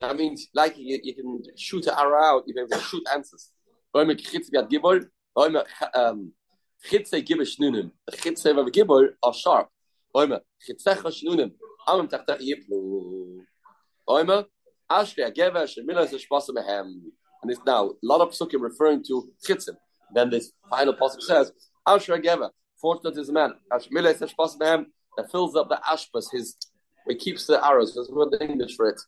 That 0.00 0.16
means 0.16 0.48
like 0.54 0.78
you, 0.78 0.98
you 1.02 1.14
can 1.14 1.42
shoot 1.56 1.86
an 1.86 1.94
arrow 1.98 2.22
out. 2.22 2.44
You 2.46 2.54
can 2.54 2.68
shoot 2.80 3.02
answers. 3.12 3.50
Um. 3.94 4.08
The 6.82 7.90
chitze 8.16 8.50
of 8.50 8.66
a 8.66 8.70
are 9.22 9.34
sharp. 9.34 9.68
Shnunim. 10.14 11.52
Amim 11.88 12.08
tachtech 12.08 12.40
yiplu. 12.40 13.44
Mehem. 16.52 16.88
And 17.42 17.50
it's 17.50 17.60
now 17.66 17.90
a 17.90 17.92
lot 18.02 18.20
of 18.20 18.30
psukim 18.30 18.60
referring 18.60 19.02
to 19.04 19.30
chitzim. 19.46 19.76
Then 20.14 20.30
this 20.30 20.52
final 20.68 20.94
pasuk 20.94 21.22
says, 21.22 21.52
Ashra 21.86 22.22
Geva, 22.22 22.50
fortunate 22.80 23.16
is 23.16 23.28
a 23.28 23.32
man, 23.32 23.54
that 25.16 25.30
fills 25.30 25.56
up 25.56 25.68
the 25.68 25.80
ashpas, 25.88 26.30
his, 26.32 26.56
he 27.08 27.14
keeps 27.14 27.46
the 27.46 27.64
arrows. 27.64 27.94
There's 27.94 28.08
one 28.08 28.30
English 28.40 28.76
for 28.76 28.88
it. 28.88 29.00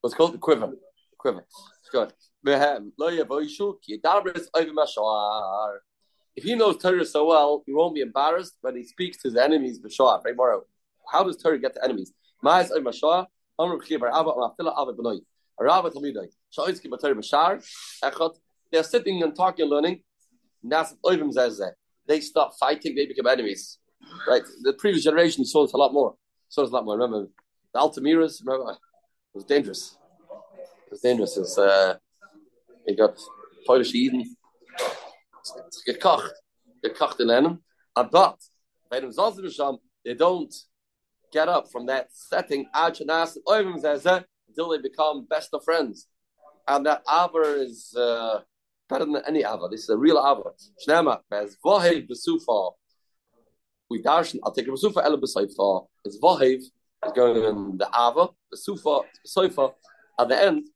What's 0.00 0.14
called 0.14 0.34
the 0.34 0.38
quiver. 0.38 0.72
Quiver. 1.18 1.44
Good. 1.92 2.12
If 6.36 6.44
he 6.44 6.54
knows 6.54 6.78
Torah 6.78 7.04
so 7.04 7.26
well, 7.26 7.62
he 7.66 7.72
won't 7.72 7.94
be 7.94 8.00
embarrassed 8.00 8.56
when 8.62 8.76
he 8.76 8.84
speaks 8.84 9.18
to 9.18 9.28
his 9.28 9.36
enemies, 9.36 9.78
right, 9.82 10.60
How 11.12 11.24
does 11.24 11.36
Torah 11.36 11.58
get 11.58 11.74
to 11.74 11.84
enemies? 11.84 12.12
They're 18.72 18.82
sitting 18.82 19.22
and 19.22 19.36
talking 19.36 19.66
learning. 19.66 20.02
They 22.06 22.20
stop 22.20 22.52
fighting, 22.58 22.94
they 22.94 23.06
become 23.06 23.26
enemies. 23.26 23.78
Right? 24.26 24.42
The 24.62 24.72
previous 24.72 25.04
generation 25.04 25.44
saw 25.44 25.64
this 25.64 25.72
a 25.72 25.76
lot 25.76 25.92
more. 25.92 26.14
Saw 26.48 26.62
this 26.62 26.70
a 26.70 26.74
lot 26.74 26.84
more. 26.84 26.96
Remember 26.96 27.28
the 27.72 27.78
Altamiras? 27.78 28.40
Remember? 28.44 28.72
It 28.72 28.78
was 29.34 29.44
dangerous. 29.44 29.96
It 30.86 30.90
was 30.90 31.00
dangerous. 31.00 31.36
It's, 31.36 31.58
uh, 31.58 31.96
you 32.86 32.96
got 32.96 33.18
Polish 33.66 33.94
Eden. 33.94 34.36
Lenin. 37.20 37.58
But, 37.94 38.38
they 38.90 40.14
don't 40.14 40.54
get 41.32 41.48
up 41.48 41.70
from 41.70 41.86
that 41.86 42.08
setting, 42.12 42.66
until 44.50 44.70
they 44.70 44.78
become 44.78 45.26
best 45.28 45.50
of 45.52 45.64
friends. 45.64 46.06
And 46.68 46.84
that 46.86 47.02
Aver 47.08 47.54
is 47.56 47.94
uh, 47.96 48.40
better 48.88 49.04
than 49.06 49.22
any 49.26 49.40
ava. 49.40 49.68
This 49.70 49.84
is 49.84 49.88
a 49.88 49.96
real 49.96 50.18
ava. 50.18 50.50
Shnema, 50.86 51.20
as 51.32 51.56
vahev 51.64 52.08
besufa. 52.08 52.72
We 53.88 54.02
darshan. 54.02 54.38
I'll 54.44 54.52
take 54.52 54.68
a 54.68 54.70
besufa 54.70 55.04
ele 55.04 55.18
besayfa. 55.18 55.86
It's 56.04 56.18
vahev 56.18 56.58
is 56.58 57.12
going 57.14 57.44
in 57.44 57.78
the 57.78 57.88
ava 57.88 58.28
besufa 58.52 59.04
besoifa. 59.26 59.72
At 60.18 60.28
the 60.28 60.42
end, 60.42 60.68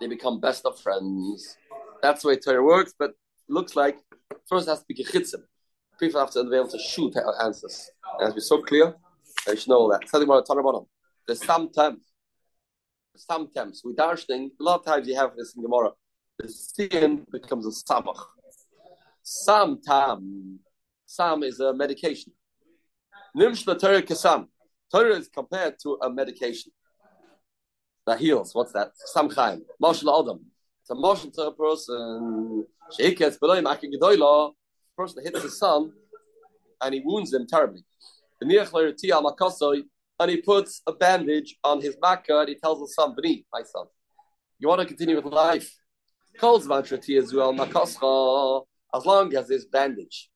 they 0.00 0.06
become 0.06 0.40
best 0.40 0.66
of 0.66 0.78
friends. 0.78 1.56
That's 2.02 2.22
the 2.22 2.28
way 2.28 2.36
Torah 2.36 2.62
works. 2.62 2.94
But 2.98 3.12
looks 3.48 3.74
like 3.74 3.98
first 4.48 4.68
has 4.68 4.80
to 4.80 4.84
be 4.86 4.94
gechitzim. 4.94 5.42
People 5.98 6.20
have 6.20 6.30
to 6.32 6.44
be 6.44 6.56
able 6.56 6.68
to 6.68 6.78
shoot 6.78 7.14
answers. 7.42 7.90
It 8.18 8.24
has 8.24 8.30
to 8.30 8.34
be 8.34 8.40
so 8.40 8.62
clear. 8.62 8.94
They 9.46 9.56
should 9.56 9.68
know 9.68 9.76
all 9.76 9.90
that. 9.90 10.08
Something 10.08 10.28
about 10.28 10.46
Torah 10.46 10.62
bottom. 10.62 10.86
There's 11.26 11.44
sometimes, 11.44 11.98
sometimes 13.16 13.82
we 13.84 13.94
darshan. 13.94 14.50
A 14.60 14.62
lot 14.62 14.80
of 14.80 14.84
times 14.86 15.06
you 15.06 15.16
have 15.16 15.36
this 15.36 15.54
in 15.54 15.62
Gemara 15.62 15.90
the 16.42 16.48
sin 16.48 17.26
becomes 17.30 17.66
a 17.66 17.70
samach. 17.70 18.24
Sam 19.22 19.78
tam. 19.84 20.58
Sam 21.06 21.42
is 21.42 21.60
a 21.60 21.74
medication. 21.74 22.32
Nimshla 23.36 23.78
Torah 23.78 24.02
kasam. 24.02 24.46
Torah 24.92 25.16
is 25.16 25.28
compared 25.28 25.74
to 25.82 25.98
a 26.02 26.10
medication 26.10 26.72
that 28.06 28.18
heals. 28.18 28.54
What's 28.54 28.72
that? 28.72 28.92
Sam 28.94 29.28
chaim. 29.28 29.62
Marshal 29.78 30.10
Adam. 30.20 30.40
It's 30.80 30.90
a 30.90 30.94
motion 30.94 31.30
to 31.32 31.42
a 31.42 31.54
person. 31.54 32.64
Sheikets 32.96 33.38
below 33.38 33.60
gedoyla. 33.62 34.52
Person 34.96 35.22
hits 35.24 35.42
his 35.42 35.58
son 35.58 35.92
and 36.82 36.94
he 36.94 37.00
wounds 37.04 37.32
him 37.32 37.46
terribly. 37.46 37.84
And 40.20 40.30
he 40.30 40.36
puts 40.36 40.82
a 40.86 40.92
bandage 40.92 41.56
on 41.64 41.80
his 41.80 41.96
makkah 42.00 42.40
and 42.40 42.50
he 42.50 42.54
tells 42.54 42.78
his 42.80 42.94
son, 42.94 43.16
my 43.50 43.62
son, 43.62 43.86
you 44.58 44.68
want 44.68 44.82
to 44.82 44.86
continue 44.86 45.16
with 45.16 45.24
life? 45.24 45.74
Calls 46.38 46.70
as 46.70 47.32
well. 47.32 48.68
As 48.94 49.06
long 49.06 49.34
as 49.34 49.48
this 49.48 49.64
bandage 49.64 50.28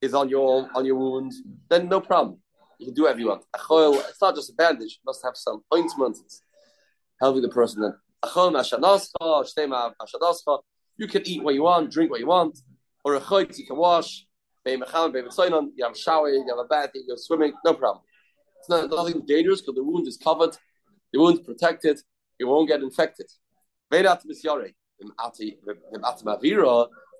is 0.00 0.14
on 0.14 0.28
your 0.28 0.68
on 0.74 0.84
your 0.86 0.94
wound, 0.94 1.32
then 1.68 1.88
no 1.88 2.00
problem. 2.00 2.38
You 2.78 2.86
can 2.86 2.94
do 2.94 3.02
whatever 3.02 3.20
you 3.20 3.26
want. 3.26 3.44
It's 4.08 4.22
not 4.22 4.36
just 4.36 4.50
a 4.50 4.54
bandage; 4.54 5.00
must 5.04 5.24
have 5.24 5.36
some 5.36 5.62
ointment. 5.74 6.16
It's 6.24 6.42
helping 7.20 7.42
the 7.42 7.48
person. 7.48 7.82
Then 7.82 7.94
you 10.98 11.08
can 11.08 11.26
eat 11.26 11.42
what 11.42 11.54
you 11.54 11.62
want, 11.62 11.90
drink 11.90 12.10
what 12.10 12.20
you 12.20 12.26
want, 12.26 12.58
or 13.04 13.14
a 13.14 13.46
you 13.56 13.66
can 13.66 13.76
wash. 13.76 14.26
You 14.64 14.78
have 14.78 14.82
a 14.82 15.96
shower, 15.96 16.28
you 16.28 16.46
have 16.48 16.58
a 16.58 16.64
bath, 16.64 16.90
you 16.94 17.06
go 17.08 17.16
swimming, 17.16 17.54
no 17.64 17.74
problem. 17.74 18.04
It's 18.60 18.68
not 18.68 18.90
nothing 18.90 19.24
dangerous 19.26 19.62
because 19.62 19.74
the 19.74 19.82
wound 19.82 20.06
is 20.06 20.18
covered, 20.18 20.56
the 21.12 21.18
wound 21.18 21.44
protected, 21.44 21.98
it 22.38 22.44
won't 22.44 22.68
get 22.68 22.82
infected. 22.82 23.26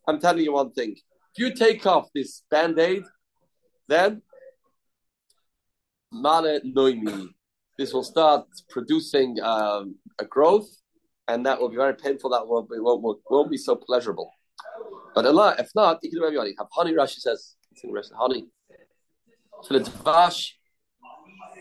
I'm 0.07 0.20
telling 0.20 0.44
you 0.44 0.53
one 0.53 0.70
thing. 0.72 0.92
If 0.92 1.38
you 1.38 1.55
take 1.55 1.87
off 1.87 2.09
this 2.14 2.42
band-aid, 2.50 3.05
then 3.88 4.22
this 7.79 7.92
will 7.94 8.05
start 8.05 8.46
producing 8.68 9.40
um, 9.42 9.94
a 10.18 10.24
growth, 10.24 10.68
and 11.26 11.46
that 11.46 11.61
will 11.61 11.70
be 11.70 11.76
very 11.76 11.94
painful. 11.94 12.31
That 12.31 12.46
will 12.46 12.62
be, 12.62 12.79
won't, 12.79 13.20
won't 13.31 13.50
be 13.50 13.57
so 13.57 13.76
pleasurable. 13.76 14.31
But 15.14 15.24
Allah, 15.26 15.57
if 15.59 15.70
not, 15.74 16.00
you 16.03 16.11
can 16.11 16.18
do 16.18 16.24
whatever 16.24 16.46
Have 16.59 16.68
honey, 16.72 16.92
Rashi 16.92 17.20
says. 17.20 17.57
Honey. 18.16 18.48
So 19.62 19.79
the 19.79 19.85
dvash 19.85 20.53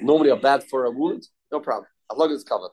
normally 0.01 0.31
are 0.31 0.39
bad 0.39 0.63
for 0.63 0.85
a 0.85 0.91
wound, 0.91 1.27
no 1.51 1.59
problem. 1.59 1.87
As 2.11 2.17
long 2.17 2.31
as 2.31 2.41
it's 2.41 2.49
covered. 2.49 2.71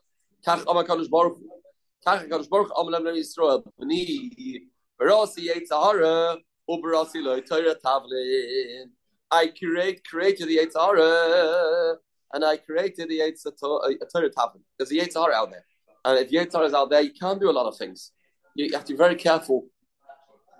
I 9.30 9.48
create 9.48 10.04
created 10.04 10.48
the 10.48 10.58
Yitzhara 10.58 11.96
and 12.32 12.44
I 12.44 12.56
created 12.58 13.08
the 13.08 13.18
Yitzhara 13.18 13.50
uh, 13.64 14.28
Tavlin. 14.36 14.62
There's 14.78 14.92
a 14.92 14.94
Yitzhara 14.94 15.32
out 15.32 15.50
there. 15.50 15.64
And 16.04 16.18
if 16.20 16.30
Yitzhara 16.30 16.66
is 16.66 16.74
out 16.74 16.90
there, 16.90 17.00
you 17.02 17.12
can't 17.12 17.40
do 17.40 17.50
a 17.50 17.52
lot 17.52 17.66
of 17.66 17.76
things. 17.76 18.12
You 18.54 18.72
have 18.74 18.84
to 18.84 18.92
be 18.92 18.96
very 18.96 19.16
careful 19.16 19.66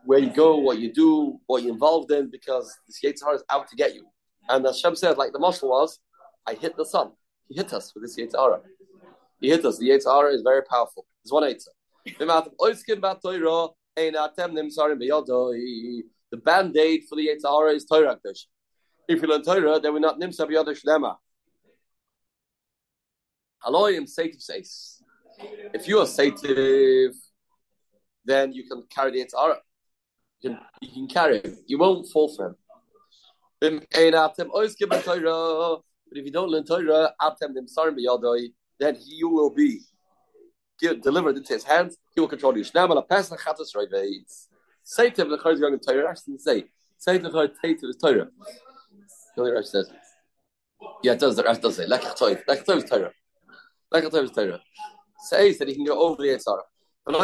where 0.05 0.19
you 0.19 0.31
go, 0.31 0.57
what 0.57 0.79
you 0.79 0.93
do, 0.93 1.39
what 1.47 1.63
you're 1.63 1.73
involved 1.73 2.11
in, 2.13 2.31
because 2.31 2.77
this 2.87 3.01
Yitzhara 3.03 3.37
is 3.37 3.45
out 3.51 3.69
to 3.69 3.77
get 3.77 3.95
you. 3.95 4.07
And 4.49 4.67
as 4.67 4.79
Shem 4.81 4.97
said, 4.97 5.17
like 5.17 5.33
the 5.33 5.39
marshal 5.39 5.71
was, 5.71 5.99
I 6.47 6.55
hit 6.55 6.77
the 6.77 6.85
sun. 6.85 7.13
He 7.49 7.57
hit 7.57 7.73
us 7.73 7.93
with 7.95 8.05
this 8.05 8.17
Yitzhara. 8.17 8.61
He 9.41 9.49
hit 9.51 9.65
us. 9.65 9.79
The 9.79 9.89
Yitzhara 9.91 10.33
is 10.33 10.43
very 10.43 10.63
powerful. 10.63 11.05
It's 11.23 11.33
one 11.33 11.43
eight. 11.45 11.63
The 12.05 12.27
band 16.45 16.77
aid 16.77 17.05
for 17.09 17.17
the 17.17 17.29
Yitzhara 17.29 17.75
is 17.75 17.85
Torah. 17.85 18.19
If 19.09 19.23
you 19.23 19.29
learn 19.29 19.43
Torah, 19.43 19.81
then 19.81 19.93
we're 19.93 20.01
not 20.01 20.19
Nimsa 20.19 20.47
B'Yodah 20.49 20.77
Shlema. 20.81 21.17
Aloyim 23.65 24.05
Seitiv 24.05 24.41
says, 24.41 25.03
if 25.75 25.89
you 25.89 25.99
are 25.99 26.07
Seitiv, 26.07 27.15
then 28.25 28.53
you 28.53 28.69
can 28.69 28.85
carry 28.89 29.11
the 29.11 29.25
Yitzhara. 29.25 29.57
You 30.41 30.51
can, 30.51 30.59
you 30.83 30.93
can 30.93 31.09
carry 31.09 31.41
him. 31.41 31.57
You 31.67 31.79
won't 31.79 32.09
fall 32.09 32.29
for 32.29 32.47
him. 32.49 32.57
But 36.09 36.19
if 36.19 36.25
you 36.25 36.33
don't 36.33 36.51
learn 36.51 36.65
Torah, 36.65 37.15
then 38.79 38.97
you 39.05 39.29
will 39.29 39.51
be 39.51 39.81
delivered 40.81 41.37
into 41.37 41.53
his 41.53 41.65
hands, 41.65 41.99
he 42.15 42.21
will 42.21 42.29
control 42.29 42.57
you. 42.57 42.65
Say 42.65 42.73
to 45.11 45.23
him, 45.23 45.31
the 45.31 45.39
Chayr 45.39 45.53
is 45.53 45.61
going 45.61 45.79
to 45.79 45.85
Torah. 45.85 46.11
Actually, 46.11 46.39
say, 46.39 46.65
say 46.99 47.19
to 47.19 47.29
the 47.29 47.53
take 47.63 47.81
to 47.81 47.87
his 47.89 47.97
Torah. 47.97 48.29
The 49.35 49.43
only 49.43 49.53
Rashi 49.53 49.67
says, 49.67 49.91
yeah, 51.03 51.13
it 51.13 51.21
does. 51.21 51.37
The 51.37 51.43
Rashi 51.43 51.61
does 51.61 51.77
say, 51.77 51.87
lekach 51.87 52.17
toiv. 52.17 52.45
Lekach 52.47 52.65
toiv 52.65 52.77
is 52.77 52.85
Torah. 52.89 53.13
Lekach 53.93 54.11
toiv 54.11 54.25
is 54.25 54.31
Torah. 54.31 54.63
Says 55.19 55.59
that 55.59 55.69
he 55.69 55.75
can 55.75 55.85
go 55.85 55.99
over 55.99 56.23
the 56.23 56.29
Yitzhara. 56.29 56.63
You 57.09 57.13
know 57.13 57.21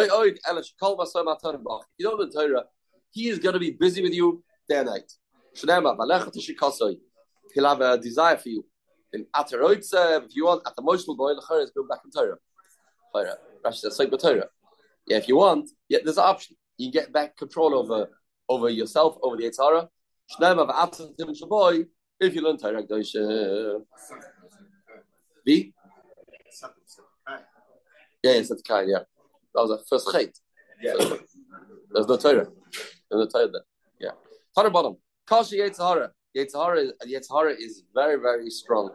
the 2.16 2.30
Torah, 2.32 2.64
he 3.10 3.28
is 3.28 3.38
going 3.38 3.52
to 3.54 3.58
be 3.58 3.72
busy 3.72 4.02
with 4.02 4.12
you 4.12 4.44
day 4.68 4.78
and 4.78 4.86
night. 4.86 5.12
He'll 7.54 7.66
have 7.66 7.80
a 7.80 7.98
desire 7.98 8.36
for 8.36 8.48
you. 8.48 8.64
In 9.12 9.26
Ataroitze, 9.34 9.94
uh, 9.94 10.24
if 10.24 10.34
you 10.34 10.46
want, 10.46 10.62
at 10.66 10.74
the 10.74 10.82
boy, 10.82 10.96
the 10.96 11.42
Chayr 11.48 11.62
is 11.64 11.70
going 11.70 11.88
back 11.88 12.00
in 12.04 12.10
Torah. 12.10 12.36
Torah. 13.14 13.36
Rashi 13.64 13.76
says 13.76 13.96
Torah. 13.96 14.48
Yeah, 15.06 15.18
if 15.18 15.28
you 15.28 15.36
want, 15.36 15.70
yeah, 15.88 15.98
there's 16.04 16.18
an 16.18 16.24
option. 16.24 16.56
You 16.78 16.90
get 16.90 17.12
back 17.12 17.36
control 17.36 17.74
over 17.74 18.08
over 18.48 18.68
yourself, 18.68 19.16
over 19.22 19.36
the 19.36 19.44
Yitzhara. 19.44 19.88
If 22.20 22.34
you 22.34 22.42
learn 22.42 22.56
Torah 22.56 22.82
Gdosha. 22.82 23.82
V? 25.44 25.74
Yeah, 28.22 28.32
yes, 28.34 28.48
that's 28.48 28.62
kind, 28.62 28.88
yeah. 28.88 29.00
That 29.54 29.62
was 29.62 29.70
a 29.72 29.78
first 29.88 30.06
chait. 30.08 30.32
Yeah. 30.80 30.94
So, 30.98 31.18
there's 31.92 32.06
no 32.06 32.16
Torah. 32.16 32.46
There's 33.10 33.24
no 33.24 33.26
Torah 33.26 33.50
there. 33.50 33.62
Yeah. 34.00 34.10
Torah 34.56 34.70
bottom. 34.70 34.96
Kashi 35.26 35.58
Yitzhara. 35.58 36.10
Yitzhara, 36.36 36.92
Yitzhara 37.06 37.54
is 37.58 37.84
very, 37.94 38.16
very 38.20 38.48
strong. 38.50 38.90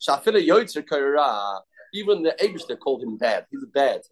Shafila 0.00 0.46
Yotzer 0.46 0.84
Kaira 0.84 1.60
even 1.92 2.22
the 2.22 2.36
Abishter 2.40 2.78
called 2.78 3.02
him 3.02 3.16
bad. 3.16 3.46
He's 3.50 3.64
bad. 3.72 4.02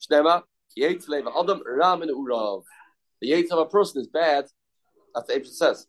Shnema, 0.00 0.42
Adam 0.78 1.62
Ram 1.66 2.02
and 2.02 2.10
Urav. 2.10 2.64
The 3.20 3.28
Yates 3.28 3.52
of 3.52 3.58
a 3.58 3.66
person 3.66 4.00
is 4.00 4.08
bad. 4.08 4.46
That's 5.14 5.26
the 5.26 5.34
Abishter 5.34 5.52
says. 5.52 5.86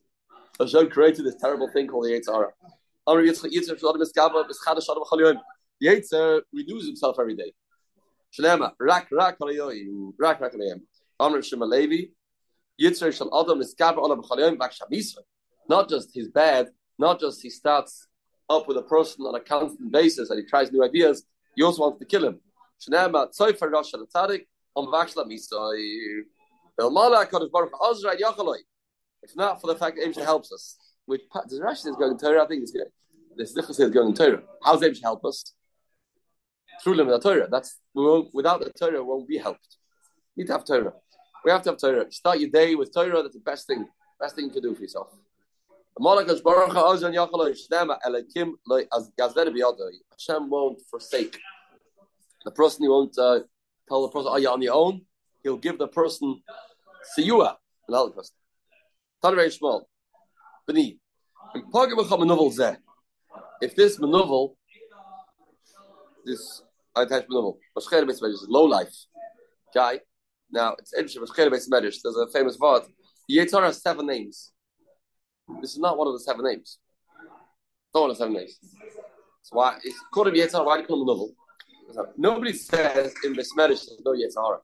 Hashem 0.59 0.89
created 0.89 1.25
this 1.25 1.35
terrible 1.35 1.69
thing 1.71 1.87
called 1.87 2.05
the 2.05 2.11
Yitzhara. 2.11 2.51
The 5.79 5.87
Yitzhar 5.87 6.41
renews 6.53 6.85
himself 6.85 7.17
every 7.19 7.35
day. 7.35 7.53
Shnema, 8.37 8.71
Rak 8.79 9.07
Rak 9.11 9.39
Halayoim, 9.39 10.13
Rak 10.19 10.39
Rak 10.39 10.53
Halayoim. 10.53 10.81
Amr 11.19 11.41
Shema 11.41 11.65
Levi, 11.65 12.11
Yitzhar 12.81 13.15
Shal 13.15 13.29
Adam 13.39 13.59
Miskaba 13.61 13.97
Olam 13.97 14.23
Chalayoim 14.23 14.57
Bak 14.57 14.73
Shamisa. 14.73 15.17
Not 15.69 15.89
just 15.89 16.11
he's 16.13 16.27
bad, 16.27 16.69
not 16.97 17.19
just 17.19 17.41
he 17.41 17.49
starts 17.49 18.07
up 18.49 18.67
with 18.67 18.77
a 18.77 18.81
person 18.81 19.25
on 19.25 19.35
a 19.35 19.39
constant 19.39 19.91
basis 19.91 20.29
and 20.29 20.39
he 20.39 20.45
tries 20.45 20.71
new 20.71 20.83
ideas, 20.83 21.25
he 21.55 21.63
also 21.63 21.81
wants 21.81 21.99
to 21.99 22.05
kill 22.05 22.25
him. 22.25 22.39
If 22.79 22.89
not 29.35 29.61
for 29.61 29.67
the 29.67 29.75
fact 29.75 29.95
that 29.97 30.03
Aim 30.03 30.13
helps 30.13 30.51
us, 30.51 30.77
which 31.05 31.21
the 31.47 31.59
Rashi 31.59 31.87
is 31.87 31.95
going 31.95 32.17
to 32.17 32.25
Torah, 32.25 32.43
I 32.43 32.47
think 32.47 32.63
it's 32.63 32.71
good. 32.71 32.87
The 33.35 33.43
Slichus 33.43 33.79
is 33.79 33.89
going 33.91 34.13
to 34.13 34.23
Torah. 34.23 34.43
How's 34.63 34.81
Aim 34.83 34.95
help 34.95 35.23
us? 35.25 35.53
Through 36.83 36.95
the 36.95 37.19
Torah. 37.19 37.47
That's 37.49 37.77
without 37.93 38.61
the 38.61 38.71
Torah, 38.71 39.03
won't 39.03 39.27
be 39.27 39.37
helped. 39.37 39.77
We 40.35 40.41
need 40.43 40.47
to 40.47 40.53
have 40.53 40.65
Torah. 40.65 40.93
We 41.45 41.51
have 41.51 41.61
to 41.63 41.69
have 41.71 41.79
Torah. 41.79 42.11
Start 42.11 42.39
your 42.39 42.49
day 42.49 42.73
with 42.75 42.91
Torah. 42.93 43.21
That's 43.21 43.35
the 43.35 43.41
best 43.41 43.67
thing. 43.67 43.87
Best 44.19 44.35
thing 44.35 44.45
you 44.45 44.51
can 44.51 44.61
do 44.63 44.73
for 44.73 44.81
yourself. 44.81 45.09
Hashem 50.11 50.49
won't 50.49 50.81
forsake. 50.89 51.39
The 52.45 52.51
person 52.51 52.83
he 52.83 52.89
won't 52.89 53.17
uh, 53.17 53.39
tell 53.87 54.01
the 54.01 54.09
person, 54.09 54.31
"Are 54.31 54.39
you 54.39 54.49
on 54.49 54.61
your 54.61 54.73
own?" 54.73 55.01
He'll 55.43 55.57
give 55.57 55.77
the 55.77 55.87
person 55.87 56.41
Siyua, 57.17 57.57
an 57.87 57.93
Holocaust. 57.93 58.33
Tan 59.21 59.35
very 59.35 59.51
small. 59.51 59.87
Bani. 60.67 60.99
In 61.55 61.63
Pagam 61.71 62.27
Novel 62.27 62.77
If 63.61 63.75
this 63.75 63.97
manovel, 63.97 64.55
this 66.25 66.61
attached 66.95 67.29
manovel, 67.29 67.57
Maschere 67.77 68.03
Beis 68.03 68.21
Medrash 68.21 68.33
is 68.33 68.45
low 68.47 68.63
life 68.63 68.93
guy. 69.73 69.99
Now 70.51 70.75
it's 70.79 70.93
interesting. 70.93 71.23
Maschere 71.23 71.49
Beis 71.49 71.69
Medrash. 71.69 71.97
There's 72.03 72.15
a 72.15 72.27
famous 72.31 72.57
word. 72.57 72.83
Yetzar 73.29 73.63
has 73.63 73.81
seven 73.81 74.07
names. 74.07 74.51
This 75.59 75.71
is 75.73 75.79
not 75.79 75.97
one 75.97 76.07
of 76.07 76.13
the 76.13 76.19
seven 76.19 76.45
names. 76.45 76.79
Not 77.93 78.01
one 78.01 78.09
of 78.11 78.17
the 78.17 78.23
seven 78.23 78.33
names. 78.35 78.57
So 79.43 79.57
why 79.57 79.77
it's 79.83 79.99
called 80.13 80.27
a 80.27 80.31
Yetzar? 80.31 80.63
Why 80.65 80.77
do 80.77 80.81
you 80.81 80.87
call 80.87 81.01
him 81.01 81.09
a 81.09 81.11
novel? 81.11 81.35
Nobody 82.17 82.53
says 82.53 83.13
in 83.25 83.33
Besmerish 83.33 83.85
there's 83.87 84.01
no 84.05 84.11
Yetzirah. 84.11 84.59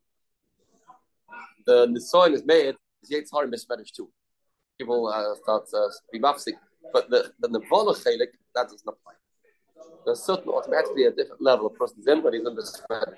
The 1.66 1.88
Nisoin 1.88 2.34
is 2.34 2.46
made 2.46 2.76
is 3.04 3.10
Yetzirah 3.12 3.46
in 3.46 3.52
Besmerish 3.52 3.92
too. 3.96 4.10
People 4.78 5.08
uh, 5.08 5.36
start 5.42 5.64
uh, 5.74 5.90
be 6.12 6.20
mafsik, 6.20 6.54
but 6.94 7.10
the 7.10 7.32
the 7.40 7.50
Navola 7.50 7.96
Chelik 7.96 8.28
that 8.56 8.70
does 8.70 8.84
not 8.86 8.96
apply. 9.00 9.14
There's 10.06 10.22
certain 10.22 10.50
automatically 10.50 11.06
a 11.06 11.12
different 11.12 11.42
level 11.42 11.68
of 11.68 11.76
person's 11.76 12.08
in, 12.08 12.22
but 12.22 12.34
he's 12.34 12.46
in 12.46 12.56
Besmerish. 12.56 13.18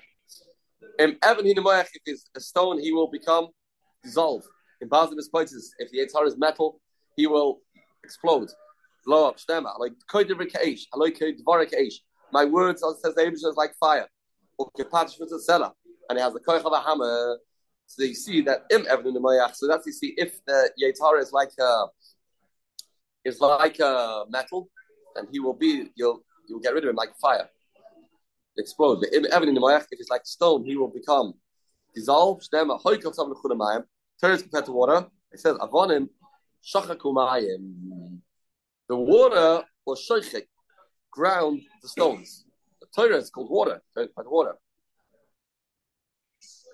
In 0.98 1.16
Evan 1.22 1.44
Hinamoyach, 1.44 1.88
if 1.94 2.02
he's 2.04 2.24
a 2.34 2.40
stone, 2.40 2.80
he 2.80 2.92
will 2.92 3.10
become 3.10 3.48
dissolved. 4.02 4.46
In 4.80 4.88
Bazilis 4.88 5.30
places, 5.30 5.74
if 5.78 5.90
the 5.90 5.98
Yetzirah 5.98 6.26
is 6.26 6.38
metal, 6.38 6.80
he 7.16 7.26
will 7.26 7.60
explode, 8.04 8.50
blow 9.04 9.28
up, 9.28 9.38
stemma, 9.38 9.78
like 9.78 9.92
Koderik 10.10 10.52
Eish, 10.52 10.82
Aloy 10.94 11.10
Koderik 11.16 11.72
Eish. 11.74 11.94
My 12.32 12.44
words, 12.44 12.82
says 13.02 13.14
the 13.14 13.22
Abishah, 13.22 13.50
is 13.50 13.56
like 13.56 13.74
fire. 13.80 14.06
And 14.60 16.18
he 16.18 16.22
has 16.22 16.32
the 16.32 16.40
koich 16.40 16.64
of 16.64 16.72
a 16.72 16.80
hammer. 16.80 17.38
So 17.86 18.02
you 18.04 18.14
see 18.14 18.40
that 18.42 18.64
im 18.70 18.86
evan 18.88 19.06
in 19.08 19.14
the 19.14 19.50
So 19.54 19.66
that's 19.66 19.86
you 19.86 19.92
see 19.92 20.14
if 20.16 20.44
the 20.44 20.70
Yetzara 20.80 21.20
is 21.20 21.32
like 21.32 21.50
a 21.58 21.86
is 23.24 23.40
like 23.40 23.78
a 23.80 24.24
metal, 24.28 24.68
and 25.16 25.28
he 25.32 25.40
will 25.40 25.54
be 25.54 25.90
you'll 25.96 26.22
you'll 26.48 26.60
get 26.60 26.74
rid 26.74 26.84
of 26.84 26.90
him 26.90 26.96
like 26.96 27.16
fire. 27.20 27.48
Explode. 28.58 29.00
But 29.00 29.14
im 29.14 29.26
evan 29.32 29.48
in 29.48 29.54
the 29.54 29.66
if 29.76 29.86
it's 29.92 30.10
like 30.10 30.26
stone, 30.26 30.64
he 30.64 30.76
will 30.76 30.88
become 30.88 31.34
dissolved. 31.94 32.48
Then 32.52 32.70
a 32.70 32.78
hoikot 32.78 33.14
some 33.14 33.32
chudamayim. 33.34 33.84
Turns 34.20 34.42
compared 34.42 34.66
to 34.66 34.72
water. 34.72 35.06
It 35.32 35.40
says 35.40 35.56
avonim 35.56 36.08
shachakumayim. 36.64 38.18
The 38.88 38.96
water 38.96 39.64
was 39.86 40.06
shoichik 40.08 40.46
ground 41.10 41.62
the 41.82 41.88
stones. 41.88 42.44
The 42.80 42.86
Torah 42.94 43.16
is 43.16 43.30
called 43.30 43.50
water, 43.50 43.82
by 43.94 44.22
the 44.22 44.30
water. 44.30 44.54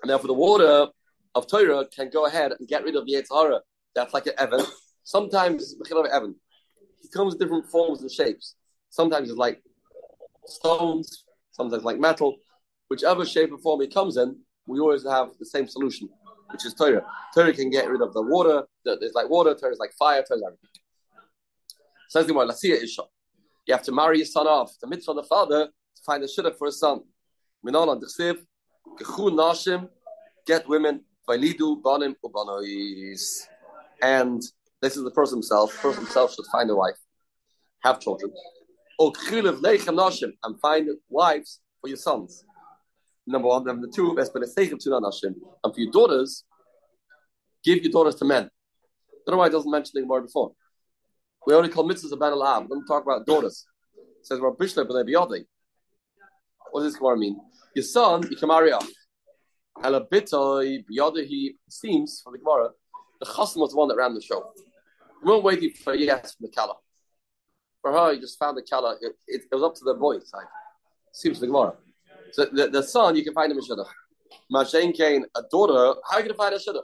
And 0.01 0.09
therefore 0.09 0.27
the 0.27 0.33
water 0.33 0.87
of 1.35 1.47
Torah 1.47 1.85
can 1.95 2.09
go 2.09 2.25
ahead 2.25 2.53
and 2.57 2.67
get 2.67 2.83
rid 2.83 2.95
of 2.95 3.05
the 3.05 3.13
Yetzirah. 3.13 3.59
That's 3.95 4.13
like 4.13 4.27
an 4.27 4.33
Evan. 4.37 4.61
Sometimes 5.03 5.75
it's 5.79 5.91
of 5.91 6.05
Evan. 6.05 6.35
He 7.01 7.09
comes 7.09 7.33
in 7.33 7.39
different 7.39 7.67
forms 7.67 8.01
and 8.01 8.11
shapes. 8.11 8.55
Sometimes 8.89 9.29
it's 9.29 9.37
like 9.37 9.61
stones, 10.45 11.23
sometimes 11.51 11.83
like 11.83 11.99
metal. 11.99 12.37
Whichever 12.89 13.25
shape 13.25 13.51
or 13.51 13.57
form 13.59 13.81
he 13.81 13.87
comes 13.87 14.17
in, 14.17 14.39
we 14.65 14.79
always 14.79 15.05
have 15.05 15.29
the 15.39 15.45
same 15.45 15.67
solution, 15.67 16.09
which 16.51 16.65
is 16.65 16.73
Torah. 16.73 17.05
Torah 17.33 17.53
can 17.53 17.69
get 17.69 17.89
rid 17.89 18.01
of 18.01 18.13
the 18.13 18.21
water. 18.21 18.63
There's 18.85 19.13
like 19.13 19.29
water. 19.29 19.53
Torah 19.55 19.73
is 19.73 19.79
like 19.79 19.93
fire. 19.97 20.23
Torah 20.27 20.39
is 20.39 20.43
everything. 20.45 20.69
Says 22.09 22.25
the 22.25 22.33
one, 22.33 22.47
Lasia 22.47 22.81
Isha. 22.81 23.03
You 23.65 23.73
have 23.73 23.83
to 23.83 23.91
marry 23.91 24.17
your 24.17 24.25
son 24.25 24.47
off. 24.47 24.71
The 24.81 24.87
mitzvah 24.87 25.11
of 25.11 25.17
the 25.17 25.23
father 25.23 25.65
to 25.65 26.01
find 26.05 26.23
a 26.23 26.27
shidduch 26.27 26.57
for 26.57 26.67
his 26.67 26.79
son. 26.79 27.01
Minon 27.65 27.89
on 27.89 27.99
the 27.99 28.07
siv, 28.07 28.37
gechu 28.97 29.29
nashim, 29.31 29.89
get 30.45 30.67
women, 30.69 31.03
vailidu 31.27 31.81
banim 31.83 32.15
ubanois. 32.23 33.47
And 34.01 34.41
this 34.81 34.95
is 34.95 35.03
the 35.03 35.11
person 35.11 35.37
himself. 35.37 35.73
The 35.73 35.79
person 35.79 36.03
himself 36.05 36.33
should 36.33 36.45
find 36.51 36.69
a 36.69 36.75
wife, 36.75 36.95
have 37.83 37.99
children. 37.99 38.31
Okhilev 39.01 39.59
leichem 39.59 39.95
nashim, 39.97 40.31
and 40.43 40.59
find 40.61 40.89
wives 41.09 41.59
for 41.81 41.87
your 41.89 41.97
sons. 41.97 42.45
Number 43.27 43.49
one, 43.49 43.65
number 43.65 43.87
two. 43.93 44.17
And 44.17 44.25
for 44.25 44.39
your 45.75 45.91
daughters, 45.91 46.45
give 47.63 47.83
your 47.83 47.91
daughters 47.91 48.15
to 48.15 48.25
men. 48.25 48.45
I 48.45 48.49
don't 49.25 49.33
know 49.33 49.39
why 49.39 49.47
it 49.47 49.51
doesn't 49.51 49.69
mention 49.69 49.91
the 49.93 50.07
more 50.07 50.21
before. 50.21 50.53
We 51.45 51.53
only 51.53 51.67
call 51.69 51.87
mitzvahs 51.87 52.13
a 52.13 52.17
battle 52.17 52.41
av. 52.41 52.67
Let 52.69 52.77
me 52.77 52.83
talk 52.87 53.03
about 53.03 53.25
daughters. 53.25 53.65
It 53.97 54.25
says 54.25 54.39
Rabbi 54.39 54.63
Bishler 54.63 54.87
b'nei 54.87 55.45
What 56.71 56.81
does 56.81 56.93
this 56.93 56.99
Gemara 56.99 57.17
mean? 57.17 57.37
Your 57.75 57.83
son, 57.83 58.25
you 58.29 58.37
can 58.37 58.47
marry 58.47 58.71
off. 58.71 58.87
Elabitoi 59.79 60.83
he 61.27 61.55
seems 61.69 62.21
from 62.23 62.33
the 62.33 62.39
Gemara, 62.39 62.69
the 63.19 63.25
chasm 63.25 63.61
was 63.61 63.71
the 63.71 63.77
one 63.77 63.89
that 63.89 63.97
ran 63.97 64.13
the 64.13 64.21
show. 64.21 64.51
We 65.21 65.31
weren't 65.31 65.43
waiting 65.43 65.71
for 65.71 65.93
yes 65.93 66.35
from 66.35 66.47
the 66.47 66.51
Kala. 66.51 66.75
For 67.81 67.91
her, 67.91 68.13
he 68.13 68.19
just 68.19 68.39
found 68.39 68.57
the 68.57 68.63
Kala. 68.63 68.97
It, 69.01 69.13
it, 69.27 69.41
it 69.51 69.55
was 69.55 69.63
up 69.63 69.75
to 69.75 69.83
the 69.83 69.93
boy 69.95 70.19
side. 70.19 70.47
Seems 71.11 71.39
the 71.39 71.47
Gemara. 71.47 71.73
So 72.31 72.45
the, 72.45 72.69
the 72.69 72.83
son, 72.83 73.15
you 73.15 73.23
can 73.23 73.33
find 73.33 73.51
him 73.51 73.57
in 73.57 73.63
Shidduch. 73.63 73.87
Mashen 74.51 74.95
Kane, 74.95 75.25
a 75.35 75.41
daughter, 75.49 75.99
how 76.09 76.17
are 76.17 76.21
you 76.21 76.27
going 76.27 76.29
to 76.29 76.33
find 76.33 76.53
a 76.53 76.59
Shidduch? 76.59 76.83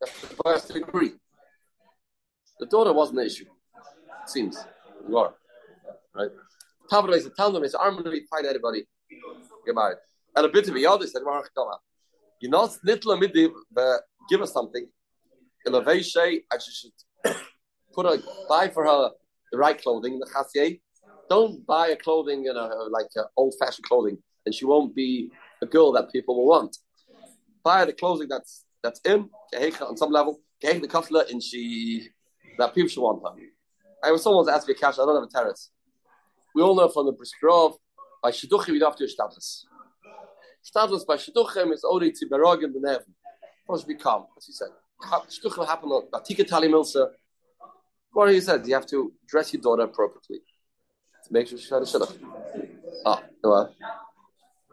The 0.00 0.60
to 0.60 0.74
agree. 0.74 1.12
The 2.60 2.66
daughter 2.66 2.92
wasn't 2.92 3.18
the 3.18 3.26
issue 3.26 3.44
It 3.44 4.30
seems. 4.30 4.58
You 5.08 5.16
are. 5.18 5.34
Right? 6.14 6.30
Tavra 6.90 7.14
is 7.14 7.26
a 7.26 7.30
tell 7.30 7.52
them, 7.52 7.64
it's 7.64 7.74
arm 7.74 8.02
to 8.02 8.20
find 8.30 8.46
anybody. 8.46 8.84
Married. 9.68 9.98
And 10.36 10.46
a 10.46 10.48
bit 10.48 10.68
of 10.68 10.76
a 10.76 10.80
yard, 10.80 11.02
said, 11.02 11.22
You 12.40 12.48
know, 12.50 12.68
nitla 12.86 13.18
midi, 13.18 13.48
but 13.72 14.00
give 14.28 14.42
us 14.42 14.52
something. 14.52 14.86
In 15.64 15.74
a 15.74 15.80
I 15.80 15.98
should 16.00 16.90
put 17.94 18.06
a, 18.06 18.22
buy 18.48 18.68
for 18.68 18.86
her 18.86 19.10
the 19.50 19.58
right 19.58 19.80
clothing, 19.80 20.18
the 20.18 20.26
chasye. 20.26 20.80
Don't 21.28 21.66
buy 21.66 21.88
a 21.88 21.96
clothing, 21.96 22.44
you 22.44 22.54
know, 22.54 22.88
like 22.90 23.06
uh, 23.18 23.24
old 23.36 23.54
fashioned 23.58 23.84
clothing, 23.84 24.18
and 24.46 24.54
she 24.54 24.64
won't 24.64 24.94
be 24.94 25.30
a 25.60 25.66
girl 25.66 25.92
that 25.92 26.10
people 26.12 26.36
will 26.36 26.48
want. 26.48 26.76
By 27.62 27.84
the 27.84 27.92
clothing 27.92 28.28
that's 28.28 28.64
that's 28.82 29.00
in, 29.00 29.28
on 29.80 29.96
some 29.96 30.10
level, 30.10 30.40
the 30.62 30.88
kafla, 30.88 31.30
and 31.30 31.42
she 31.42 32.08
that 32.58 32.74
people 32.74 32.88
should 32.88 33.02
want 33.02 33.22
her. 33.22 33.42
I 34.02 34.12
was 34.12 34.22
someone's 34.22 34.48
asked 34.48 34.68
me 34.68 34.74
a 34.74 34.76
cash. 34.76 34.94
I 34.94 35.04
don't 35.04 35.14
have 35.14 35.24
a 35.24 35.32
terrace. 35.32 35.70
We 36.54 36.62
all 36.62 36.74
know 36.74 36.88
from 36.88 37.06
the 37.06 37.12
Briskrov, 37.12 37.74
by 38.22 38.30
Shidduchim, 38.30 38.74
you 38.74 38.84
have 38.84 38.96
to 38.96 39.06
do 39.06 39.12
Shtadlis. 39.12 39.64
Shtadlis 40.64 41.06
by 41.06 41.16
Shidduchim 41.16 41.72
is 41.72 41.84
only 41.84 42.12
to 42.12 42.26
Berogim 42.26 42.72
the 42.72 42.80
Nevin. 42.80 43.14
Supposed 43.64 43.82
to 43.82 43.88
be 43.88 43.94
calm, 43.96 44.26
as 44.36 44.46
he 44.46 44.52
said. 44.52 44.68
Shidduchim 45.02 45.66
happen 45.66 45.90
on 45.90 46.08
Batika 46.10 46.46
Tali 46.46 46.68
Milsa. 46.68 47.10
What 48.12 48.32
he 48.32 48.40
said, 48.40 48.66
you 48.66 48.74
have 48.74 48.86
to 48.86 49.12
dress 49.26 49.52
your 49.52 49.60
daughter 49.60 49.82
appropriately 49.82 50.38
to 51.24 51.32
make 51.32 51.48
sure 51.48 51.58
she's 51.58 51.68
had 51.68 51.82
a 51.82 51.84
Shidduch. 51.84 52.16
Ah, 53.04 53.22
no, 53.44 53.52
uh, 53.52 53.68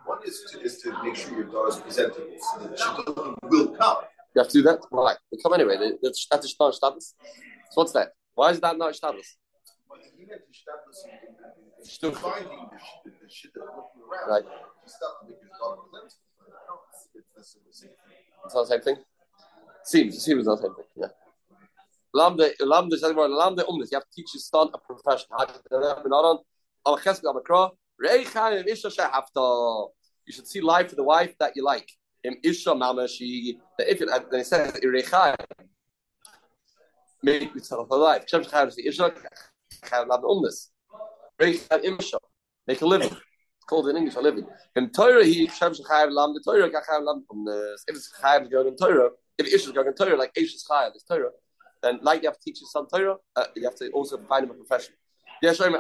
one 0.06 0.20
is 0.26 0.44
to, 0.52 0.62
is 0.62 0.78
to 0.80 1.04
make 1.04 1.16
sure 1.16 1.34
your 1.36 1.46
daughter's 1.46 1.80
presentable 1.80 2.36
so 2.40 2.60
that 2.68 2.78
Shidduchim 2.78 3.36
will 3.44 3.68
come. 3.76 3.98
You 4.36 4.42
have 4.42 4.50
to 4.50 4.58
do 4.58 4.64
that? 4.64 4.80
Why? 4.90 5.16
They 5.32 5.38
come 5.42 5.54
anyway. 5.54 5.78
That's 6.02 6.26
Shtatis 6.26 6.56
So 6.58 7.76
what's 7.76 7.92
that? 7.94 8.10
Why 8.36 8.52
is 8.52 8.60
that 8.62 8.78
not 8.78 8.94
Shtadlis? 8.94 9.36
Right. 14.28 14.44
It's 18.46 18.56
not 18.56 18.62
the 18.62 18.66
same 18.68 18.82
thing. 18.82 18.98
Seems, 19.84 20.16
it 20.16 20.22
seems 20.22 20.46
not 20.46 20.56
the 20.58 20.64
same 20.64 20.76
thing. 20.76 20.86
Yeah. 20.96 21.08
Lambda, 22.14 22.52
lambda, 22.62 22.96
lambda, 22.96 23.64
umnis. 23.64 23.92
You 23.92 23.98
have 23.98 24.04
to 24.04 24.16
teach 24.16 24.34
your 24.34 24.42
son 24.42 24.70
a 24.74 24.78
profession. 24.78 25.28
You 28.02 28.26
should 30.32 30.48
see 30.48 30.62
life 30.62 30.90
for 30.90 30.96
the 30.96 31.04
wife 31.04 31.38
that 31.40 31.56
you 31.56 31.64
like. 31.64 31.90
Im 32.24 32.36
isha 32.44 32.74
mama 32.74 33.08
she. 33.08 33.58
If 33.80 34.02
it, 34.02 34.10
then 34.32 34.40
it 34.40 34.46
says 34.48 34.80
make 37.24 37.56
yourself 37.56 37.90
alive. 37.90 38.26
Shem 38.28 38.44
Shechayim 38.44 38.68
is 38.68 38.76
the 38.76 38.88
Isha, 38.88 39.14
Chayim 39.86 40.08
Lav 40.08 40.22
Umnis. 40.22 40.70
Imsha. 41.40 42.18
Make 42.68 42.82
a 42.82 42.86
living. 42.86 43.08
It's 43.10 43.66
called 43.68 43.88
in 43.88 43.98
English 43.98 44.16
a 44.16 44.22
living. 44.22 44.46
In 44.76 44.90
Torah, 44.92 45.26
he 45.26 45.48
Shem 45.48 45.74
Shechayim 45.74 46.12
Lam 46.12 46.34
the 46.34 46.42
Torah, 46.46 46.70
Chayim 46.70 47.06
Lav 47.06 47.18
Umnis. 47.32 47.80
If 47.88 47.96
it's 47.96 48.12
Chayim 48.22 48.52
going 48.52 48.68
in 48.68 48.76
Torah, 48.76 49.10
if 49.38 49.48
Isha 49.48 49.56
is 49.56 49.72
going 49.72 49.88
in 49.88 49.96
Torah, 49.96 50.18
like 50.18 50.34
Chayim 50.34 50.96
is 50.96 51.04
Torah, 51.10 51.32
then 51.82 52.00
like 52.02 52.22
you 52.22 52.28
have 52.28 52.38
to 52.38 52.44
teach 52.44 52.62
your 52.62 52.70
son 52.70 52.88
Torah, 52.88 53.16
uh, 53.36 53.46
you 53.56 53.64
have 53.64 53.76
to 53.76 53.90
also 53.92 54.18
find 54.28 54.44
him 54.44 54.52
a 54.52 54.54
profession. 54.54 54.94
You 55.44 55.50
have 55.50 55.58
to 55.58 55.74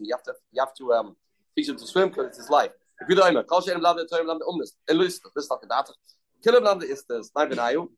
you 0.00 0.60
have 0.60 0.74
to 0.74 0.84
you 0.84 0.92
um, 0.92 1.16
teach 1.56 1.68
him 1.68 1.76
to 1.76 1.86
swim 1.86 2.08
because 2.08 2.26
it's 2.26 2.38
his 2.38 2.50
life. 2.50 2.72
If 3.00 3.08
you 3.08 3.14
don't 3.14 3.46
call 3.46 3.60
this 3.60 3.78
is 3.78 3.88
data. 5.68 5.92
Kill 6.42 6.56
him 6.56 6.64
Lav 6.64 6.80
the. 6.80 7.88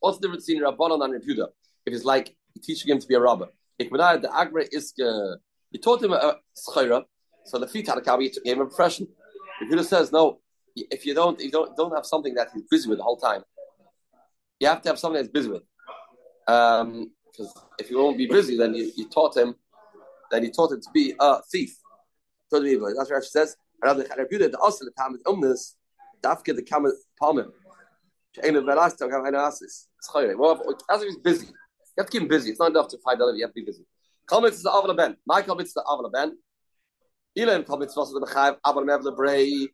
What's 0.00 0.18
the 0.18 0.26
difference 0.26 0.46
between 0.46 0.64
Rabbanon 0.64 1.04
and 1.04 1.14
Rebuda? 1.14 1.46
If 1.86 1.94
it's 1.94 2.04
like 2.04 2.34
teaching 2.60 2.90
him 2.90 2.98
to 2.98 3.06
be 3.06 3.14
a 3.14 3.20
rabbi. 3.20 3.46
The 3.78 4.30
Agra 4.32 4.64
is 4.72 4.92
you 4.96 5.78
taught 5.80 6.02
him 6.02 6.12
a 6.12 6.36
so 7.44 7.58
the 7.58 7.68
feet 7.68 7.86
had 7.86 7.98
a 7.98 8.00
kabi 8.00 8.34
gave 8.44 8.56
him 8.56 8.62
a 8.62 8.66
profession. 8.66 9.06
Rebuda 9.62 9.84
says 9.84 10.10
no. 10.10 10.40
If 10.74 11.06
you 11.06 11.14
don't, 11.14 11.40
you 11.40 11.52
don't 11.52 11.76
don't 11.76 11.94
have 11.94 12.04
something 12.04 12.34
that 12.34 12.48
he's 12.52 12.64
busy 12.68 12.88
with 12.88 12.98
the 12.98 13.04
whole 13.04 13.16
time. 13.16 13.44
you 14.58 14.66
have 14.66 14.82
to 14.82 14.88
have 14.88 14.98
something 14.98 15.22
that's 15.22 15.32
busy 15.32 15.50
with. 15.50 15.62
Um, 16.48 17.12
because 17.32 17.52
if 17.78 17.90
you 17.90 17.98
won't 17.98 18.18
be 18.18 18.26
busy, 18.26 18.56
then 18.56 18.74
you, 18.74 18.90
you 18.96 19.08
taught 19.08 19.36
him, 19.36 19.54
then 20.30 20.44
you 20.44 20.50
taught 20.50 20.72
him 20.72 20.80
to 20.80 20.90
be 20.92 21.14
a 21.18 21.38
thief. 21.50 21.76
That's 22.50 22.62
what 22.62 23.08
Rashi 23.08 23.26
says. 23.26 23.56
Rather, 23.82 24.02
the 24.02 24.58
also 24.60 24.84
the 24.84 24.90
time 24.92 25.14
is 25.14 25.22
illness. 25.26 25.76
Dafke 26.22 26.54
the 26.54 26.62
kamet 26.62 26.92
palmim. 27.20 27.50
Well, 28.42 28.80
as 30.90 31.02
he's 31.02 31.16
busy, 31.16 31.46
you 31.46 31.52
have 31.98 32.06
to 32.06 32.12
keep 32.12 32.22
him 32.22 32.28
busy. 32.28 32.50
It's 32.50 32.60
not 32.60 32.70
enough 32.70 32.88
to 32.88 32.98
fight 32.98 33.18
the 33.18 33.32
You 33.34 33.42
have 33.42 33.50
to 33.50 33.54
be 33.54 33.64
busy. 33.64 33.84
Kalmitz 34.28 34.52
is 34.52 34.62
the 34.62 34.70
avala 34.70 34.96
ben. 34.96 35.16
My 35.26 35.42
kalmitz 35.42 35.64
is 35.64 35.72
the 35.72 35.82
avala 35.86 36.12
ben. 36.12 36.36
Ilan 37.36 37.64
kalmitz 37.64 37.96
was 37.96 38.12
the 38.12 38.20
bechayv 38.20 38.58
avala 38.64 38.84
mevle 38.84 39.16
brei. 39.16 39.66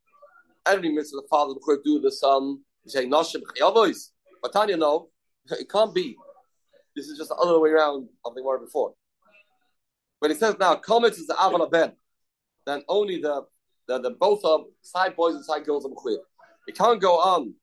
Every 0.64 0.90
mitzvah 0.90 1.16
the 1.16 1.26
father 1.28 1.54
the 1.54 1.80
do 1.84 2.00
the 2.00 2.10
son. 2.10 2.58
You 2.84 2.90
say 2.90 3.06
noshim 3.06 3.42
chayavois. 3.42 4.10
But 4.42 4.52
Tanya 4.52 4.76
no, 4.76 5.08
it 5.50 5.70
can't 5.70 5.94
be. 5.94 6.16
This 6.96 7.08
is 7.08 7.18
just 7.18 7.28
the 7.28 7.36
other 7.36 7.60
way 7.60 7.70
around 7.70 8.08
of 8.24 8.34
the 8.34 8.42
word 8.42 8.60
before. 8.60 8.94
But 10.20 10.30
he 10.30 10.36
says 10.36 10.56
now, 10.58 10.76
Kometz 10.76 11.18
is 11.18 11.26
the 11.26 11.34
Avala 11.34 11.70
Ben. 11.70 11.92
Then 12.64 12.82
only 12.88 13.20
the, 13.20 13.44
the, 13.86 14.00
the 14.00 14.10
both 14.10 14.42
of 14.44 14.64
side 14.80 15.14
boys 15.14 15.34
and 15.34 15.44
side 15.44 15.66
girls 15.66 15.84
are 15.84 15.90
Mechuyev. 15.90 16.18
It 16.66 16.76
can't 16.76 17.00
go 17.00 17.18
on 17.18 17.54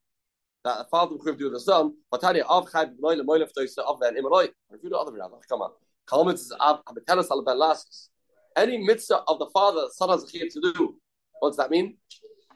that 0.64 0.82
a 0.82 0.84
father 0.86 1.16
Mechuyev 1.16 1.40
do 1.40 1.50
the 1.50 1.60
son, 1.60 1.96
but 2.12 2.22
Tanya, 2.22 2.44
Av 2.44 2.72
Chai 2.72 2.86
B'noyle 2.86 3.26
Moyle 3.26 3.46
F'toyse 3.46 3.80
of 3.80 4.00
Ben 4.00 4.16
Imaloi. 4.16 4.46
If 4.46 4.54
you 4.72 4.78
do 4.84 4.90
the 4.90 4.98
other 4.98 5.12
way 5.12 5.20
around, 5.20 5.34
come 5.50 5.62
on. 5.62 5.72
Kometz 6.08 6.36
is 6.36 6.54
Av 6.60 6.86
Abitelis 6.86 7.32
Al 7.32 7.44
Ben 7.44 7.58
Lasis. 7.58 8.10
Any 8.56 8.78
mitzvah 8.78 9.24
of 9.28 9.40
the 9.40 9.50
father, 9.52 9.88
son 9.92 10.10
has 10.10 10.24
a 10.24 10.28
to 10.28 10.74
do. 10.74 10.96
What 11.40 11.50
does 11.50 11.58
that 11.58 11.72
mean? 11.72 11.98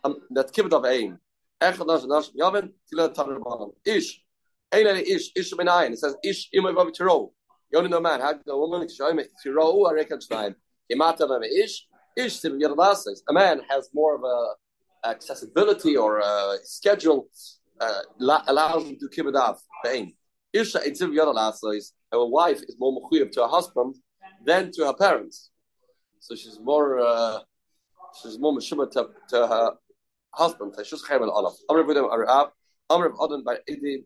Um, 0.03 0.21
that 0.29 0.53
kibbut 0.53 0.73
of 0.73 0.85
aim. 0.85 1.17
Echad 1.59 1.87
Nash 1.87 2.03
Nash 2.05 2.29
Yavin, 2.39 2.69
Tilat 2.93 3.15
Tanur 3.15 3.39
Balam. 3.39 3.71
Ish. 4.73 4.85
Ein 4.85 4.95
ish, 4.97 5.31
ish. 5.35 5.53
It 5.53 5.99
says 5.99 6.15
ish 6.23 6.49
imay 6.53 6.93
tiro. 6.93 7.31
Man. 7.71 8.41
Woman 8.47 8.87
tiro. 8.87 9.73
Imata 10.91 11.43
ish, 11.43 11.87
ish. 12.15 12.45
A 12.45 13.33
man 13.33 13.61
has 13.69 13.89
more 13.93 14.15
of 14.15 14.23
a 14.23 15.07
accessibility 15.07 15.95
or 15.95 16.19
a 16.19 16.57
schedule 16.63 17.27
uh, 17.79 18.01
allows 18.19 18.83
him 18.83 18.97
to 18.99 19.07
kibbadav 19.07 19.57
pain. 19.83 20.13
Isha 20.53 20.79
itzim 20.79 21.13
yerlases. 21.15 21.91
A 22.11 22.25
wife 22.25 22.61
is 22.67 22.75
more 22.79 23.01
mechuyev 23.01 23.31
to 23.31 23.41
her 23.41 23.47
husband 23.47 23.95
than 24.45 24.71
to 24.73 24.85
her 24.85 24.93
parents. 24.93 25.51
So 26.19 26.35
she's 26.35 26.59
more 26.61 26.99
uh, 26.99 27.39
she's 28.21 28.39
more 28.39 28.53
meshubah 28.53 28.91
to, 28.91 29.09
to 29.29 29.47
her 29.47 29.71
husband. 30.33 30.73
She's 30.85 31.03
chayim 31.03 31.21
al 31.21 31.55
Amr. 31.69 32.51
Amr 32.89 33.09
by 33.43 33.57
idim. 33.69 34.05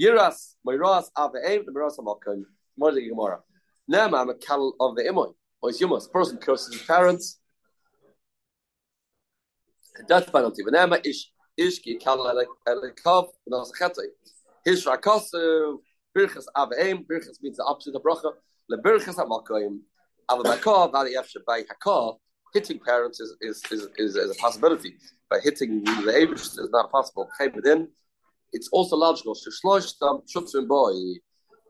Yiras, 0.00 0.54
Moiras, 0.66 1.06
Aveim, 1.16 1.64
the 1.64 1.72
Moiras 1.72 1.98
Amakim, 1.98 2.44
more 2.76 2.92
than 2.92 3.08
Gemara. 3.08 3.40
Nema, 3.90 4.20
I'm 4.20 4.30
a 4.30 4.34
cattle 4.34 4.74
of 4.80 4.96
the 4.96 5.02
Imoy. 5.02 5.32
Or 5.60 5.70
is 5.70 5.80
Yumas, 5.80 6.10
person 6.10 6.38
curses 6.38 6.72
his 6.72 6.82
parents. 6.82 7.38
Death 10.08 10.32
penalty. 10.32 10.62
But 10.64 10.74
Nema, 10.74 11.04
Ish, 11.04 11.30
Ishki, 11.60 12.00
Kal 12.00 12.18
Elikav, 12.18 13.28
and 13.46 13.54
also 13.54 13.72
Chetay. 13.78 14.06
His 14.64 14.84
Rakasu, 14.86 15.78
Birchas 16.16 16.44
Aveim, 16.56 17.06
Birchas 17.06 17.42
means 17.42 17.58
the 17.58 17.64
opposite 17.64 17.94
of 17.94 18.02
Bracha. 18.02 18.32
Le 18.68 18.78
Birchas 18.78 19.16
Amakim, 19.16 19.80
Avabakov, 20.30 20.92
Vali 20.92 21.14
Efshe, 21.14 21.36
by 21.46 21.62
Hakov, 21.62 22.18
hitting 22.54 22.78
parents 22.78 23.20
is, 23.20 23.36
is, 23.40 23.62
is, 23.70 24.16
is, 24.16 24.30
a 24.30 24.34
possibility. 24.34 24.94
By 25.30 25.40
hitting 25.40 25.84
the 25.84 26.14
age 26.16 26.30
is 26.30 26.68
not 26.72 26.90
possible. 26.90 27.28
Came 27.38 27.52
within 27.54 27.88
it's 28.52 28.68
also 28.68 28.96
logical. 28.96 29.34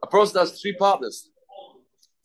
A 0.02 0.06
person 0.08 0.40
has 0.40 0.60
three 0.60 0.74
partners 0.76 1.30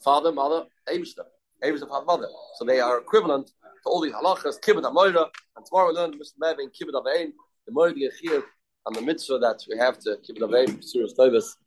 father, 0.03 0.31
mother, 0.31 0.65
Abishta. 0.87 1.23
Abishta, 1.63 1.87
father, 1.87 2.05
mother. 2.05 2.27
So 2.55 2.65
they 2.65 2.79
are 2.79 2.97
equivalent 2.97 3.47
to 3.47 3.89
all 3.89 4.01
these 4.01 4.13
halachas, 4.13 4.59
kibbut 4.61 4.83
amoira, 4.83 5.27
and 5.55 5.65
tomorrow 5.65 5.89
we 5.89 5.95
learn 5.95 6.13
Mr. 6.13 6.37
Mevin, 6.41 6.69
kibbut 6.69 6.93
avein, 6.93 7.31
the 7.65 7.71
moira 7.71 7.93
and 7.93 8.95
the 8.95 9.01
mitzvah 9.01 9.39
that 9.39 9.59
we 9.69 9.77
have 9.77 9.99
to 9.99 10.17
kibbut 10.27 10.49
avein, 10.49 10.83
serious 10.83 11.13
Davis. 11.13 11.57